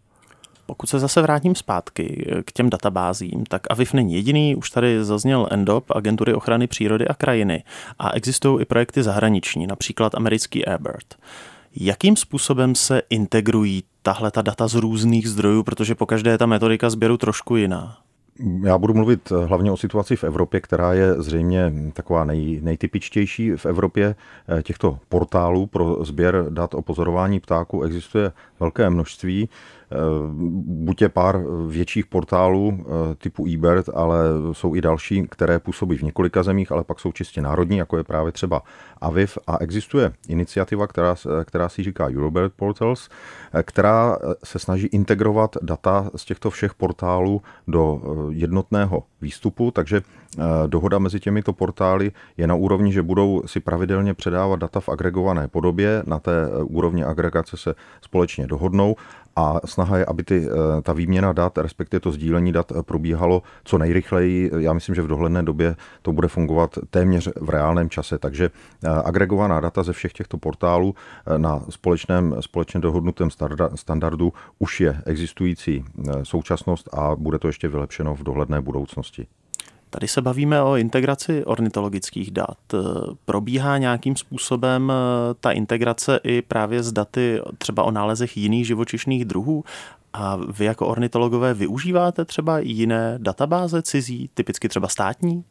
Pokud 0.65 0.87
se 0.87 0.99
zase 0.99 1.21
vrátím 1.21 1.55
zpátky 1.55 2.31
k 2.45 2.51
těm 2.51 2.69
databázím, 2.69 3.45
tak 3.45 3.61
AVIF 3.69 3.93
není 3.93 4.13
jediný, 4.13 4.55
už 4.55 4.69
tady 4.69 5.05
zazněl 5.05 5.47
ENDOP, 5.51 5.91
Agentury 5.91 6.33
ochrany 6.33 6.67
přírody 6.67 7.07
a 7.07 7.13
krajiny, 7.13 7.63
a 7.99 8.11
existují 8.11 8.61
i 8.61 8.65
projekty 8.65 9.03
zahraniční, 9.03 9.67
například 9.67 10.15
americký 10.15 10.65
Airbird. 10.65 11.15
Jakým 11.75 12.17
způsobem 12.17 12.75
se 12.75 13.01
integrují 13.09 13.83
tahle 14.01 14.31
ta 14.31 14.41
data 14.41 14.67
z 14.67 14.75
různých 14.75 15.29
zdrojů, 15.29 15.63
protože 15.63 15.95
po 15.95 16.05
každé 16.05 16.37
ta 16.37 16.45
metodika 16.45 16.89
sběru 16.89 17.17
trošku 17.17 17.55
jiná? 17.55 17.97
Já 18.63 18.77
budu 18.77 18.93
mluvit 18.93 19.31
hlavně 19.45 19.71
o 19.71 19.77
situaci 19.77 20.15
v 20.15 20.23
Evropě, 20.23 20.61
která 20.61 20.93
je 20.93 21.21
zřejmě 21.21 21.73
taková 21.93 22.23
nej, 22.23 22.59
nejtypičtější. 22.63 23.51
V 23.51 23.65
Evropě 23.65 24.15
eh, 24.59 24.63
těchto 24.63 24.99
portálů 25.09 25.65
pro 25.67 26.05
sběr 26.05 26.45
dat 26.49 26.73
o 26.73 26.81
pozorování 26.81 27.39
ptáků 27.39 27.83
existuje 27.83 28.31
velké 28.59 28.89
množství. 28.89 29.49
Eh, 29.93 29.97
buď 30.65 31.01
je 31.01 31.09
pár 31.09 31.39
větších 31.67 32.05
portálů 32.05 32.79
eh, 32.79 33.15
typu 33.15 33.47
eBird, 33.47 33.89
ale 33.93 34.17
jsou 34.51 34.75
i 34.75 34.81
další, 34.81 35.27
které 35.29 35.59
působí 35.59 35.97
v 35.97 36.01
několika 36.01 36.43
zemích, 36.43 36.71
ale 36.71 36.83
pak 36.83 36.99
jsou 36.99 37.11
čistě 37.11 37.41
národní, 37.41 37.77
jako 37.77 37.97
je 37.97 38.03
právě 38.03 38.31
třeba 38.31 38.61
Aviv. 39.01 39.37
A 39.47 39.57
existuje 39.57 40.13
iniciativa, 40.27 40.87
která, 40.87 41.15
která 41.45 41.69
si 41.69 41.83
říká 41.83 42.07
Eurobird 42.07 42.53
Portals, 42.53 43.09
eh, 43.53 43.63
která 43.63 44.17
se 44.43 44.59
snaží 44.59 44.87
integrovat 44.87 45.55
data 45.61 46.09
z 46.15 46.25
těchto 46.25 46.49
všech 46.49 46.73
portálů 46.73 47.41
do 47.67 48.01
jednotného 48.29 49.03
výstupu, 49.21 49.71
takže 49.71 50.01
dohoda 50.67 50.99
mezi 50.99 51.19
těmito 51.19 51.53
portály 51.53 52.11
je 52.37 52.47
na 52.47 52.55
úrovni, 52.55 52.93
že 52.93 53.01
budou 53.01 53.43
si 53.45 53.59
pravidelně 53.59 54.13
předávat 54.13 54.59
data 54.59 54.79
v 54.79 54.89
agregované 54.89 55.47
podobě, 55.47 56.03
na 56.07 56.19
té 56.19 56.47
úrovni 56.63 57.03
agregace 57.03 57.57
se 57.57 57.75
společně 58.01 58.47
dohodnou 58.47 58.95
a 59.35 59.59
snaha 59.65 59.97
je, 59.97 60.05
aby 60.05 60.23
ty, 60.23 60.47
eh, 60.47 60.81
ta 60.81 60.93
výměna 60.93 61.33
dat, 61.33 61.57
respektive 61.57 61.99
to 61.99 62.11
sdílení 62.11 62.51
dat 62.51 62.71
eh, 62.71 62.83
probíhalo 62.83 63.43
co 63.63 63.77
nejrychleji. 63.77 64.51
Já 64.57 64.73
myslím, 64.73 64.95
že 64.95 65.01
v 65.01 65.07
dohledné 65.07 65.43
době 65.43 65.75
to 66.01 66.13
bude 66.13 66.27
fungovat 66.27 66.77
téměř 66.89 67.29
v 67.41 67.49
reálném 67.49 67.89
čase, 67.89 68.17
takže 68.17 68.49
eh, 68.83 68.89
agregovaná 68.89 69.59
data 69.59 69.83
ze 69.83 69.93
všech 69.93 70.13
těchto 70.13 70.37
portálů 70.37 70.95
na 71.37 71.61
společném, 71.69 72.35
společně 72.39 72.79
dohodnutém 72.79 73.29
standardu 73.75 74.33
už 74.59 74.81
je 74.81 75.01
existující 75.05 75.85
současnost 76.23 76.89
a 76.93 77.15
bude 77.15 77.39
to 77.39 77.47
ještě 77.47 77.67
vylepšeno 77.67 78.15
v 78.15 78.23
dohledné 78.23 78.61
budoucnosti. 78.61 79.27
Tady 79.93 80.07
se 80.07 80.21
bavíme 80.21 80.61
o 80.61 80.75
integraci 80.75 81.45
ornitologických 81.45 82.31
dat. 82.31 82.57
Probíhá 83.25 83.77
nějakým 83.77 84.15
způsobem 84.15 84.91
eh, 84.91 85.33
ta 85.39 85.51
integrace 85.51 86.19
i 86.23 86.41
právě 86.41 86.83
s 86.83 86.91
daty 86.91 87.41
třeba 87.57 87.83
o 87.83 87.91
nálezech 87.91 88.37
jiných 88.37 88.67
živočišných 88.67 89.25
druhů? 89.25 89.63
A 90.13 90.35
vy 90.35 90.65
jako 90.65 90.87
ornitologové 90.87 91.53
využíváte 91.53 92.25
třeba 92.25 92.59
jiné 92.59 93.15
databáze 93.17 93.81
cizí, 93.81 94.29
typicky 94.33 94.69
třeba 94.69 94.87
státní? 94.87 95.43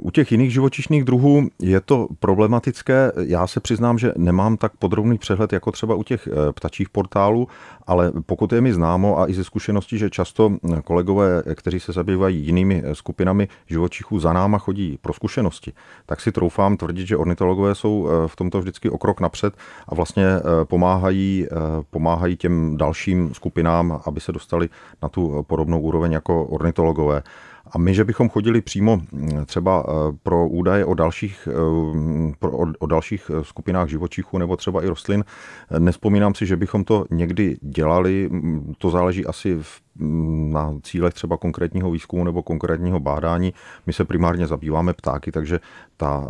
U 0.00 0.10
těch 0.10 0.32
jiných 0.32 0.52
živočišných 0.52 1.04
druhů 1.04 1.48
je 1.62 1.80
to 1.80 2.08
problematické. 2.20 3.12
Já 3.16 3.46
se 3.46 3.60
přiznám, 3.60 3.98
že 3.98 4.12
nemám 4.16 4.56
tak 4.56 4.72
podrobný 4.78 5.18
přehled 5.18 5.52
jako 5.52 5.72
třeba 5.72 5.94
u 5.94 6.02
těch 6.02 6.28
eh, 6.28 6.52
ptačích 6.52 6.88
portálů, 6.88 7.48
ale 7.86 8.12
pokud 8.26 8.52
je 8.52 8.60
mi 8.60 8.72
známo 8.72 9.18
a 9.18 9.30
i 9.30 9.34
ze 9.34 9.44
zkušeností, 9.44 9.98
že 9.98 10.10
často 10.10 10.52
kolegové, 10.84 11.42
kteří 11.54 11.80
se 11.80 11.92
zabývají 11.92 12.46
jinými 12.46 12.82
eh, 12.84 12.94
skupinami 12.94 13.48
živočichů, 13.66 14.18
za 14.18 14.32
náma 14.32 14.58
chodí 14.58 14.98
pro 15.02 15.12
zkušenosti, 15.12 15.72
tak 16.06 16.20
si 16.20 16.32
troufám 16.32 16.76
tvrdit, 16.76 17.06
že 17.06 17.16
ornitologové 17.16 17.74
jsou 17.74 18.08
eh, 18.08 18.28
v 18.28 18.36
tomto 18.36 18.60
vždycky 18.60 18.90
o 18.90 18.98
krok 18.98 19.20
napřed 19.20 19.54
a 19.88 19.94
vlastně 19.94 20.26
pomáhají, 20.64 21.46
pomáhají 21.90 22.36
těm 22.36 22.76
dalším 22.76 23.34
skupinám, 23.34 24.00
aby 24.06 24.20
se 24.20 24.32
dostali 24.32 24.68
na 25.02 25.08
tu 25.08 25.44
podobnou 25.48 25.80
úroveň 25.80 26.12
jako 26.12 26.44
ornitologové. 26.44 27.22
A 27.70 27.78
my, 27.78 27.94
že 27.94 28.04
bychom 28.04 28.28
chodili 28.28 28.60
přímo 28.60 28.96
mm, 28.96 29.44
třeba 29.44 29.84
eh, 29.88 30.16
pro 30.22 30.48
údaje 30.48 30.84
o 30.84 30.94
dalších, 30.94 31.48
eh, 31.50 32.34
pro, 32.38 32.52
o, 32.52 32.66
o 32.78 32.86
dalších 32.86 33.30
eh, 33.30 33.44
skupinách 33.44 33.88
živočichů 33.88 34.38
nebo 34.38 34.56
třeba 34.56 34.84
i 34.84 34.88
rostlin, 34.88 35.24
nespomínám 35.78 36.34
si, 36.34 36.46
že 36.46 36.56
bychom 36.56 36.84
to 36.84 37.06
někdy 37.10 37.56
dělali. 37.60 38.28
Mm, 38.30 38.74
to 38.78 38.90
záleží 38.90 39.26
asi 39.26 39.58
v 39.62 39.86
na 40.50 40.74
cílech 40.82 41.14
třeba 41.14 41.36
konkrétního 41.36 41.90
výzkumu 41.90 42.24
nebo 42.24 42.42
konkrétního 42.42 43.00
bádání. 43.00 43.54
My 43.86 43.92
se 43.92 44.04
primárně 44.04 44.46
zabýváme 44.46 44.92
ptáky, 44.92 45.32
takže 45.32 45.60
ta 45.96 46.28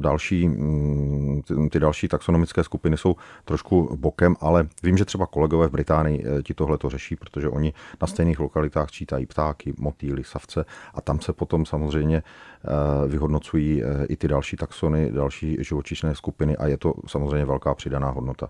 další, 0.00 0.48
mm, 0.48 1.42
ty 1.70 1.80
další 1.80 2.08
taxonomické 2.08 2.64
skupiny 2.64 2.96
jsou 2.96 3.16
trošku 3.44 3.96
bokem, 3.96 4.36
ale 4.40 4.68
vím, 4.82 4.96
že 4.96 5.04
třeba 5.04 5.26
kolegové 5.26 5.68
v 5.68 5.70
Británii 5.70 6.24
ti 6.42 6.54
tohle 6.54 6.78
to 6.78 6.90
řeší, 6.90 7.16
protože 7.16 7.48
oni 7.48 7.72
na 8.00 8.06
stejných 8.06 8.40
lokalitách 8.40 8.90
čítají 8.90 9.26
ptáky, 9.26 9.74
motýly, 9.78 10.24
savce 10.24 10.64
a 10.94 11.00
tam 11.00 11.20
se 11.20 11.32
potom 11.32 11.66
samozřejmě 11.66 12.16
eh, 12.16 13.08
vyhodnocují 13.08 13.82
i 14.08 14.16
ty 14.16 14.28
další 14.28 14.56
taxony, 14.56 15.12
další 15.12 15.56
živočišné 15.60 16.14
skupiny 16.14 16.56
a 16.56 16.66
je 16.66 16.78
to 16.78 16.94
samozřejmě 17.06 17.44
velká 17.44 17.74
přidaná 17.74 18.10
hodnota. 18.10 18.48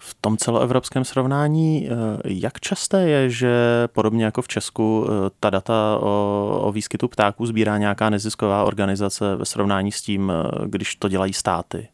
V 0.00 0.16
tom 0.20 0.36
celoevropském 0.36 1.04
srovnání, 1.04 1.88
eh, 1.88 1.92
jak 2.24 2.60
časté 2.60 3.08
je, 3.08 3.30
že 3.30 3.52
podobně 3.92 4.24
jako 4.24 4.42
v 4.42 4.48
Česku 4.48 5.06
eh, 5.08 5.30
ta 5.40 5.50
data 5.50 5.98
o, 6.00 6.60
o 6.62 6.72
výskytu 6.72 7.08
ptáků 7.08 7.46
sbírá 7.46 7.78
nějaká 7.78 8.10
nezisková 8.10 8.64
organizace 8.64 9.36
ve 9.36 9.44
srovnání 9.44 9.92
s 9.92 10.02
tím, 10.02 10.32
eh, 10.32 10.66
když 10.66 10.96
to 10.96 11.08
dělají 11.08 11.32
státy? 11.32 11.88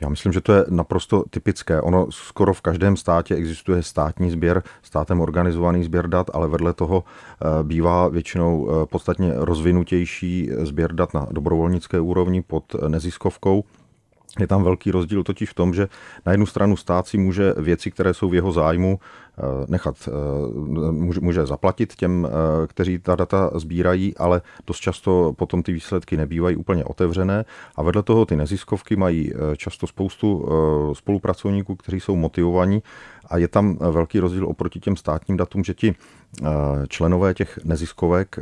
Já 0.00 0.08
myslím, 0.08 0.32
že 0.32 0.40
to 0.40 0.52
je 0.52 0.64
naprosto 0.68 1.24
typické. 1.30 1.80
Ono 1.80 2.06
skoro 2.10 2.54
v 2.54 2.60
každém 2.60 2.96
státě 2.96 3.34
existuje 3.34 3.82
státní 3.82 4.30
sběr, 4.30 4.62
státem 4.82 5.20
organizovaný 5.20 5.84
sběr 5.84 6.08
dat, 6.08 6.30
ale 6.34 6.48
vedle 6.48 6.72
toho 6.72 7.04
bývá 7.62 8.08
většinou 8.08 8.68
podstatně 8.90 9.32
rozvinutější 9.34 10.50
sběr 10.58 10.92
dat 10.92 11.14
na 11.14 11.26
dobrovolnické 11.30 12.00
úrovni 12.00 12.42
pod 12.42 12.64
neziskovkou. 12.88 13.64
Je 14.38 14.46
tam 14.46 14.64
velký 14.64 14.90
rozdíl 14.90 15.22
totiž 15.22 15.50
v 15.50 15.54
tom, 15.54 15.74
že 15.74 15.88
na 16.26 16.32
jednu 16.32 16.46
stranu 16.46 16.76
stát 16.76 17.06
si 17.06 17.18
může 17.18 17.54
věci, 17.56 17.90
které 17.90 18.14
jsou 18.14 18.28
v 18.28 18.34
jeho 18.34 18.52
zájmu, 18.52 19.00
eh, 19.38 19.42
nechat, 19.68 20.08
eh, 20.08 21.20
může 21.20 21.46
zaplatit 21.46 21.94
těm, 21.94 22.26
eh, 22.26 22.66
kteří 22.66 22.98
ta 22.98 23.16
data 23.16 23.50
sbírají, 23.54 24.16
ale 24.16 24.40
dost 24.66 24.78
často 24.78 25.32
potom 25.36 25.62
ty 25.62 25.72
výsledky 25.72 26.16
nebývají 26.16 26.56
úplně 26.56 26.84
otevřené. 26.84 27.44
A 27.76 27.82
vedle 27.82 28.02
toho 28.02 28.26
ty 28.26 28.36
neziskovky 28.36 28.96
mají 28.96 29.32
často 29.56 29.86
spoustu 29.86 30.48
spolupracovníků, 30.92 31.76
kteří 31.76 32.00
jsou 32.00 32.16
motivovaní. 32.16 32.82
A 33.30 33.38
je 33.38 33.48
tam 33.48 33.76
velký 33.76 34.20
rozdíl 34.20 34.46
oproti 34.46 34.80
těm 34.80 34.96
státním 34.96 35.36
datům, 35.36 35.64
že 35.64 35.74
ti 35.74 35.94
členové 36.88 37.34
těch 37.34 37.58
neziskovek 37.64 38.38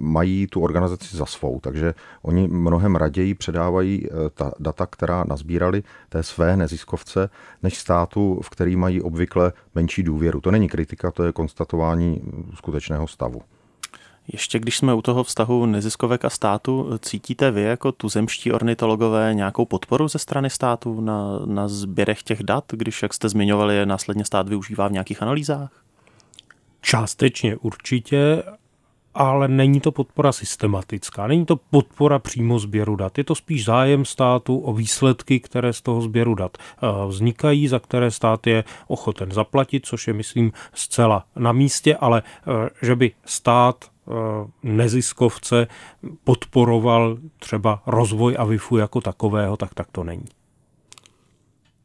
mají 0.00 0.46
tu 0.46 0.60
organizaci 0.60 1.16
za 1.16 1.26
svou, 1.26 1.60
takže 1.60 1.94
oni 2.22 2.48
mnohem 2.48 2.96
raději 2.96 3.34
předávají 3.34 4.08
ta 4.34 4.52
data, 4.58 4.86
která 4.86 5.24
nazbírali 5.28 5.82
té 6.08 6.22
své 6.22 6.56
neziskovce, 6.56 7.30
než 7.62 7.78
státu, 7.78 8.40
v 8.42 8.50
který 8.50 8.76
mají 8.76 9.02
obvykle 9.02 9.52
menší 9.74 10.02
důvěru. 10.02 10.40
To 10.40 10.50
není 10.50 10.68
kritika, 10.68 11.10
to 11.10 11.22
je 11.22 11.32
konstatování 11.32 12.20
skutečného 12.54 13.06
stavu. 13.06 13.42
Ještě 14.32 14.58
když 14.58 14.76
jsme 14.76 14.94
u 14.94 15.02
toho 15.02 15.24
vztahu 15.24 15.66
neziskovek 15.66 16.24
a 16.24 16.30
státu, 16.30 16.98
cítíte 16.98 17.50
vy 17.50 17.62
jako 17.62 17.92
tuzemští 17.92 18.52
ornitologové 18.52 19.34
nějakou 19.34 19.64
podporu 19.64 20.08
ze 20.08 20.18
strany 20.18 20.50
státu 20.50 21.00
na, 21.00 21.38
na 21.44 21.68
sběrech 21.68 22.22
těch 22.22 22.42
dat, 22.42 22.64
když, 22.70 23.02
jak 23.02 23.14
jste 23.14 23.28
zmiňovali, 23.28 23.76
je 23.76 23.86
následně 23.86 24.24
stát 24.24 24.48
využívá 24.48 24.88
v 24.88 24.92
nějakých 24.92 25.22
analýzách? 25.22 25.70
Částečně 26.80 27.56
určitě, 27.56 28.42
ale 29.18 29.48
není 29.48 29.80
to 29.80 29.92
podpora 29.92 30.32
systematická, 30.32 31.26
není 31.26 31.46
to 31.46 31.56
podpora 31.56 32.18
přímo 32.18 32.58
sběru 32.58 32.96
dat. 32.96 33.18
Je 33.18 33.24
to 33.24 33.34
spíš 33.34 33.64
zájem 33.64 34.04
státu 34.04 34.58
o 34.58 34.72
výsledky, 34.72 35.40
které 35.40 35.72
z 35.72 35.80
toho 35.80 36.00
sběru 36.00 36.34
dat 36.34 36.58
eh, 36.58 36.86
vznikají, 37.08 37.68
za 37.68 37.78
které 37.78 38.10
stát 38.10 38.46
je 38.46 38.64
ochoten 38.86 39.32
zaplatit, 39.32 39.86
což 39.86 40.08
je, 40.08 40.14
myslím, 40.14 40.52
zcela 40.74 41.24
na 41.36 41.52
místě, 41.52 41.96
ale 41.96 42.22
eh, 42.22 42.86
že 42.86 42.96
by 42.96 43.12
stát 43.24 43.84
Eh, 44.08 44.46
neziskovce 44.62 45.66
podporoval 46.24 47.18
třeba 47.38 47.82
rozvoj 47.86 48.36
avifu 48.38 48.76
jako 48.76 49.00
takového, 49.00 49.56
tak 49.56 49.74
tak 49.74 49.88
to 49.92 50.04
není. 50.04 50.24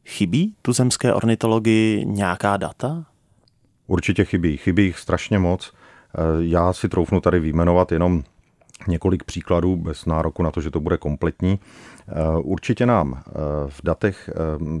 Chybí 0.06 0.54
tuzemské 0.62 1.14
ornitologii 1.14 2.04
nějaká 2.04 2.56
data? 2.56 3.04
Určitě 3.86 4.24
chybí. 4.24 4.56
Chybí 4.56 4.84
jich 4.84 4.98
strašně 4.98 5.38
moc. 5.38 5.72
Eh, 6.14 6.18
já 6.38 6.72
si 6.72 6.88
troufnu 6.88 7.20
tady 7.20 7.40
vyjmenovat 7.40 7.92
jenom 7.92 8.22
několik 8.88 9.24
příkladů 9.24 9.76
bez 9.76 10.06
nároku 10.06 10.42
na 10.42 10.50
to, 10.50 10.60
že 10.60 10.70
to 10.70 10.80
bude 10.80 10.96
kompletní. 10.96 11.58
Eh, 12.08 12.12
určitě 12.42 12.86
nám 12.86 13.22
v 13.68 13.80
datech 13.84 14.30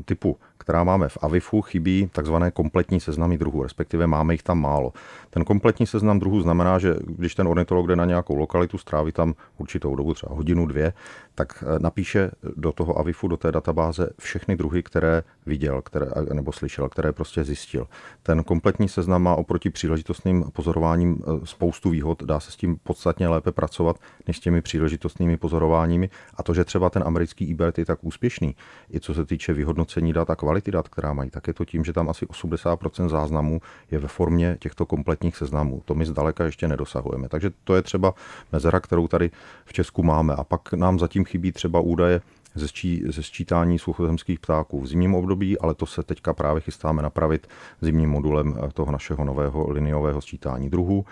typu 0.04 0.36
která 0.64 0.84
máme 0.84 1.08
v 1.08 1.18
Avifu, 1.22 1.62
chybí 1.62 2.10
takzvané 2.12 2.50
kompletní 2.50 3.00
seznamy 3.00 3.38
druhů, 3.38 3.62
respektive 3.62 4.06
máme 4.06 4.34
jich 4.34 4.42
tam 4.42 4.60
málo. 4.60 4.92
Ten 5.34 5.44
kompletní 5.44 5.86
seznam 5.86 6.18
druhů 6.18 6.40
znamená, 6.40 6.78
že 6.78 6.96
když 7.06 7.34
ten 7.34 7.48
ornitolog 7.48 7.86
jde 7.86 7.96
na 7.96 8.04
nějakou 8.04 8.36
lokalitu, 8.36 8.78
stráví 8.78 9.12
tam 9.12 9.34
určitou 9.58 9.96
dobu, 9.96 10.14
třeba 10.14 10.34
hodinu, 10.34 10.66
dvě, 10.66 10.92
tak 11.34 11.64
eh, 11.66 11.78
napíše 11.78 12.30
do 12.56 12.72
toho 12.72 12.98
Avifu, 12.98 13.28
do 13.28 13.36
té 13.36 13.52
databáze 13.52 14.10
všechny 14.18 14.56
druhy, 14.56 14.82
které 14.82 15.22
viděl 15.46 15.82
které, 15.82 16.06
nebo 16.32 16.52
slyšel, 16.52 16.88
které 16.88 17.12
prostě 17.12 17.44
zjistil. 17.44 17.86
Ten 18.22 18.44
kompletní 18.44 18.88
seznam 18.88 19.22
má 19.22 19.34
oproti 19.34 19.70
příležitostným 19.70 20.44
pozorováním 20.52 21.18
eh, 21.22 21.46
spoustu 21.46 21.90
výhod, 21.90 22.22
dá 22.22 22.40
se 22.40 22.50
s 22.50 22.56
tím 22.56 22.76
podstatně 22.82 23.28
lépe 23.28 23.52
pracovat 23.52 23.96
než 24.26 24.36
s 24.36 24.40
těmi 24.40 24.62
příležitostnými 24.62 25.36
pozorováními. 25.36 26.10
A 26.34 26.42
to, 26.42 26.54
že 26.54 26.64
třeba 26.64 26.90
ten 26.90 27.02
americký 27.06 27.44
IBERT 27.44 27.78
je 27.78 27.84
tak 27.84 28.04
úspěšný, 28.04 28.56
i 28.94 29.00
co 29.00 29.14
se 29.14 29.26
týče 29.26 29.52
vyhodnocení 29.52 30.12
dat 30.12 30.30
a 30.30 30.36
kvality 30.36 30.70
dat, 30.70 30.88
která 30.88 31.12
mají, 31.12 31.30
tak 31.30 31.46
je 31.46 31.54
to 31.54 31.64
tím, 31.64 31.84
že 31.84 31.92
tam 31.92 32.08
asi 32.08 32.26
80% 32.26 33.08
záznamů 33.08 33.60
je 33.90 33.98
ve 33.98 34.08
formě 34.08 34.56
těchto 34.60 34.86
kompletních 34.86 35.23
seznamů. 35.32 35.82
To 35.84 35.94
my 35.94 36.06
zdaleka 36.06 36.44
ještě 36.44 36.68
nedosahujeme. 36.68 37.28
Takže 37.28 37.50
to 37.64 37.74
je 37.74 37.82
třeba 37.82 38.14
mezera, 38.52 38.80
kterou 38.80 39.08
tady 39.08 39.30
v 39.64 39.72
Česku 39.72 40.02
máme. 40.02 40.34
A 40.34 40.44
pak 40.44 40.72
nám 40.72 40.98
zatím 40.98 41.24
chybí 41.24 41.52
třeba 41.52 41.80
údaje 41.80 42.20
ze, 42.54 42.68
sčí, 42.68 43.02
ze 43.08 43.22
sčítání 43.22 43.78
suchozemských 43.78 44.40
ptáků 44.40 44.80
v 44.80 44.86
zimním 44.86 45.14
období, 45.14 45.58
ale 45.58 45.74
to 45.74 45.86
se 45.86 46.02
teďka 46.02 46.34
právě 46.34 46.60
chystáme 46.60 47.02
napravit 47.02 47.46
zimním 47.80 48.10
modulem 48.10 48.54
eh, 48.56 48.68
toho 48.74 48.92
našeho 48.92 49.24
nového 49.24 49.70
liniového 49.70 50.20
sčítání 50.20 50.70
druhů. 50.70 51.04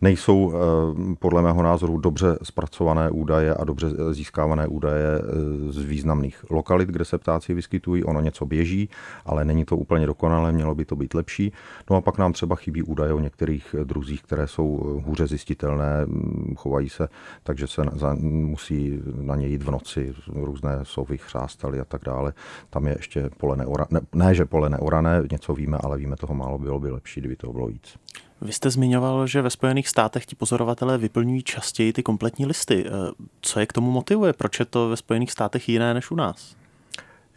Nejsou 0.00 0.52
eh, 0.52 1.14
podle 1.18 1.42
mého 1.42 1.62
názoru 1.62 1.98
dobře 1.98 2.38
zpracované 2.42 3.10
údaje 3.10 3.54
a 3.54 3.64
dobře 3.64 3.86
eh, 3.86 4.14
získávané 4.14 4.66
údaje 4.66 5.08
z 5.68 5.78
významných 5.84 6.44
lokalit, 6.50 6.88
kde 6.88 7.04
se 7.04 7.18
ptáci 7.18 7.54
vyskytují. 7.54 8.04
Ono 8.04 8.20
něco 8.20 8.46
běží, 8.46 8.88
ale 9.24 9.44
není 9.44 9.64
to 9.64 9.76
úplně 9.76 10.06
dokonalé, 10.06 10.52
mělo 10.52 10.74
by 10.74 10.84
to 10.84 10.96
být 10.96 11.14
lepší. 11.14 11.52
No 11.90 11.96
a 11.96 12.00
pak 12.00 12.18
nám 12.18 12.32
třeba 12.32 12.56
chybí 12.56 12.82
údaje 12.82 13.12
o 13.12 13.20
některých 13.20 13.74
druzích, 13.84 14.22
které 14.22 14.46
jsou 14.46 15.00
hůře 15.04 15.26
zjistitelné, 15.26 16.04
hm, 16.06 16.54
chovají 16.56 16.88
se, 16.88 17.08
takže 17.42 17.66
se 17.66 17.82
musí 18.20 19.00
na 19.20 19.36
ně 19.36 19.46
jít 19.46 19.62
v 19.62 19.70
noci 19.70 20.14
různé 20.34 20.84
sovy, 20.88 21.18
chřástaly 21.18 21.80
a 21.80 21.84
tak 21.84 22.04
dále. 22.04 22.32
Tam 22.70 22.86
je 22.86 22.96
ještě 22.98 23.30
pole 23.36 23.56
neorané, 23.56 23.88
ne, 23.90 24.00
ne, 24.14 24.34
že 24.34 24.44
pole 24.44 24.68
neorané, 24.68 25.22
něco 25.30 25.54
víme, 25.54 25.78
ale 25.80 25.98
víme 25.98 26.16
toho 26.16 26.34
málo, 26.34 26.58
bylo 26.58 26.80
by 26.80 26.90
lepší, 26.90 27.20
kdyby 27.20 27.36
toho 27.36 27.52
bylo 27.52 27.66
víc. 27.66 27.96
Vy 28.40 28.52
jste 28.52 28.70
zmiňoval, 28.70 29.26
že 29.26 29.42
ve 29.42 29.50
Spojených 29.50 29.88
státech 29.88 30.26
ti 30.26 30.36
pozorovatelé 30.36 30.98
vyplňují 30.98 31.42
častěji 31.42 31.92
ty 31.92 32.02
kompletní 32.02 32.46
listy. 32.46 32.84
Eh, 32.86 32.90
co 33.40 33.60
je 33.60 33.66
k 33.66 33.72
tomu 33.72 33.90
motivuje? 33.90 34.32
Proč 34.32 34.58
je 34.58 34.64
to 34.64 34.88
ve 34.88 34.96
Spojených 34.96 35.32
státech 35.32 35.68
jiné 35.68 35.94
než 35.94 36.10
u 36.10 36.14
nás? 36.14 36.57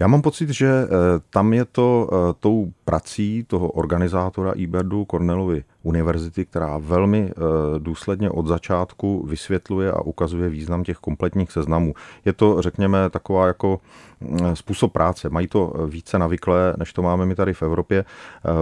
Já 0.02 0.08
mám 0.08 0.22
pocit, 0.22 0.50
že 0.50 0.68
eh, 0.68 0.88
tam 1.30 1.54
je 1.54 1.66
to 1.66 2.10
eh, 2.12 2.34
tou 2.40 2.72
prací 2.86 3.44
toho 3.48 3.68
organizátora 3.68 4.52
IBERDu 4.52 5.06
Cornelovy 5.12 5.64
univerzity, 5.84 6.46
která 6.46 6.78
velmi 6.78 7.30
eh, 7.30 7.34
důsledně 7.80 8.30
od 8.30 8.48
začátku 8.48 9.26
vysvětluje 9.28 9.92
a 9.92 10.02
ukazuje 10.02 10.50
význam 10.50 10.84
těch 10.84 10.98
kompletních 10.98 11.52
seznamů. 11.52 11.94
Je 12.26 12.34
to, 12.34 12.62
řekněme, 12.62 13.10
taková 13.10 13.48
jako 13.48 13.80
mm, 14.20 14.56
způsob 14.56 14.94
práce. 14.94 15.30
Mají 15.30 15.48
to 15.48 15.74
více 15.88 16.20
navyklé, 16.20 16.74
než 16.78 16.94
to 16.94 17.02
máme 17.02 17.26
my 17.26 17.36
tady 17.36 17.54
v 17.54 17.64
Evropě. 17.64 18.06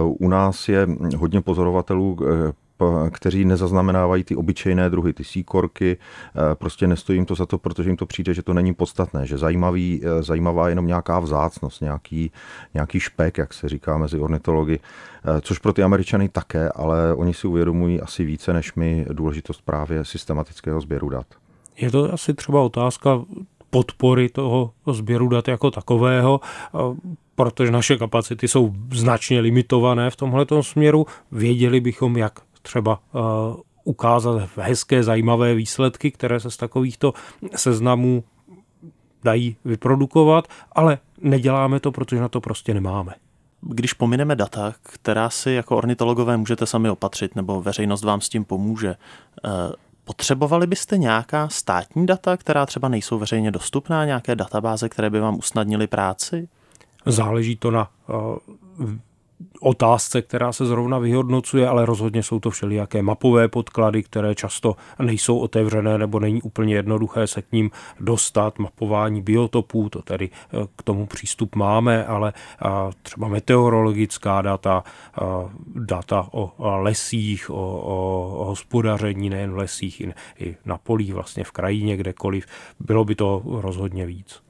U 0.04 0.28
nás 0.28 0.68
je 0.68 0.86
hodně 1.16 1.40
pozorovatelů 1.40 2.18
kteří 3.10 3.44
nezaznamenávají 3.44 4.24
ty 4.24 4.36
obyčejné 4.36 4.90
druhy, 4.90 5.12
ty 5.12 5.24
síkorky, 5.24 5.96
eh, 5.96 6.54
prostě 6.54 6.86
nestojí 6.86 7.16
jim 7.16 7.26
to 7.26 7.34
za 7.34 7.46
to, 7.46 7.58
protože 7.58 7.90
jim 7.90 7.96
to 7.96 8.06
přijde, 8.06 8.34
že 8.34 8.42
to 8.42 8.54
není 8.54 8.74
podstatné, 8.74 9.26
že 9.26 9.38
zajímavý, 9.38 10.00
eh, 10.04 10.22
zajímavá 10.22 10.68
jenom 10.68 10.86
nějaká 10.86 11.20
vzácnost, 11.20 11.80
nějaký, 11.80 12.32
nějaký 12.74 13.00
špek, 13.00 13.38
jak 13.38 13.54
se 13.54 13.68
říká 13.68 13.98
mezi 13.98 14.18
ornitology, 14.18 14.78
eh, 14.78 15.40
což 15.40 15.58
pro 15.58 15.72
ty 15.72 15.82
Američany 15.82 16.28
také, 16.28 16.68
ale 16.68 17.14
oni 17.14 17.34
si 17.34 17.46
uvědomují 17.46 18.00
asi 18.00 18.24
více 18.24 18.52
než 18.52 18.74
my 18.74 19.06
důležitost 19.12 19.62
právě 19.64 20.04
systematického 20.04 20.80
sběru 20.80 21.08
dat. 21.08 21.26
Je 21.76 21.90
to 21.90 22.14
asi 22.14 22.34
třeba 22.34 22.62
otázka 22.62 23.20
podpory 23.70 24.28
toho 24.28 24.72
sběru 24.92 25.28
dat 25.28 25.48
jako 25.48 25.70
takového, 25.70 26.40
protože 27.34 27.70
naše 27.70 27.96
kapacity 27.96 28.48
jsou 28.48 28.72
značně 28.92 29.40
limitované 29.40 30.10
v 30.10 30.16
tomhle 30.16 30.46
směru. 30.60 31.06
Věděli 31.32 31.80
bychom, 31.80 32.16
jak 32.16 32.40
třeba 32.62 33.00
uh, 33.12 33.20
ukázat 33.84 34.48
hezké, 34.56 35.02
zajímavé 35.02 35.54
výsledky, 35.54 36.10
které 36.10 36.40
se 36.40 36.50
z 36.50 36.56
takovýchto 36.56 37.14
seznamů 37.56 38.24
dají 39.24 39.56
vyprodukovat, 39.64 40.48
ale 40.72 40.98
neděláme 41.20 41.80
to, 41.80 41.92
protože 41.92 42.20
na 42.20 42.28
to 42.28 42.40
prostě 42.40 42.74
nemáme. 42.74 43.14
Když 43.60 43.92
pomineme 43.92 44.36
data, 44.36 44.74
která 44.82 45.30
si 45.30 45.50
jako 45.50 45.76
ornitologové 45.76 46.36
můžete 46.36 46.66
sami 46.66 46.90
opatřit, 46.90 47.36
nebo 47.36 47.62
veřejnost 47.62 48.04
vám 48.04 48.20
s 48.20 48.28
tím 48.28 48.44
pomůže, 48.44 48.88
eh, 49.44 49.48
potřebovali 50.04 50.66
byste 50.66 50.98
nějaká 50.98 51.48
státní 51.48 52.06
data, 52.06 52.36
která 52.36 52.66
třeba 52.66 52.88
nejsou 52.88 53.18
veřejně 53.18 53.50
dostupná, 53.50 54.04
nějaké 54.04 54.36
databáze, 54.36 54.88
které 54.88 55.10
by 55.10 55.20
vám 55.20 55.38
usnadnily 55.38 55.86
práci? 55.86 56.48
Záleží 57.06 57.56
to 57.56 57.70
na 57.70 57.90
eh, 58.08 59.09
otázce, 59.60 60.22
která 60.22 60.52
se 60.52 60.66
zrovna 60.66 60.98
vyhodnocuje, 60.98 61.68
ale 61.68 61.86
rozhodně 61.86 62.22
jsou 62.22 62.40
to 62.40 62.50
všelijaké 62.50 63.02
mapové 63.02 63.48
podklady, 63.48 64.02
které 64.02 64.34
často 64.34 64.76
nejsou 64.98 65.38
otevřené 65.38 65.98
nebo 65.98 66.20
není 66.20 66.42
úplně 66.42 66.74
jednoduché 66.74 67.26
se 67.26 67.42
k 67.42 67.52
ním 67.52 67.70
dostat. 68.00 68.58
Mapování 68.58 69.22
biotopů, 69.22 69.88
to 69.88 70.02
tedy 70.02 70.30
eh, 70.30 70.66
k 70.76 70.82
tomu 70.82 71.06
přístup 71.06 71.56
máme, 71.56 72.06
ale 72.06 72.32
třeba 73.02 73.28
meteorologická 73.28 74.42
data, 74.42 74.84
data 75.74 76.28
o 76.32 76.52
lesích, 76.58 77.50
o, 77.50 77.80
o 77.80 78.44
hospodaření 78.44 79.30
nejen 79.30 79.52
v 79.52 79.56
lesích, 79.56 80.02
i 80.38 80.56
na 80.64 80.78
polích, 80.78 81.14
vlastně 81.14 81.44
v 81.44 81.50
krajině, 81.50 81.96
kdekoliv, 81.96 82.46
bylo 82.80 83.04
by 83.04 83.14
to 83.14 83.42
rozhodně 83.44 84.06
víc. 84.06 84.49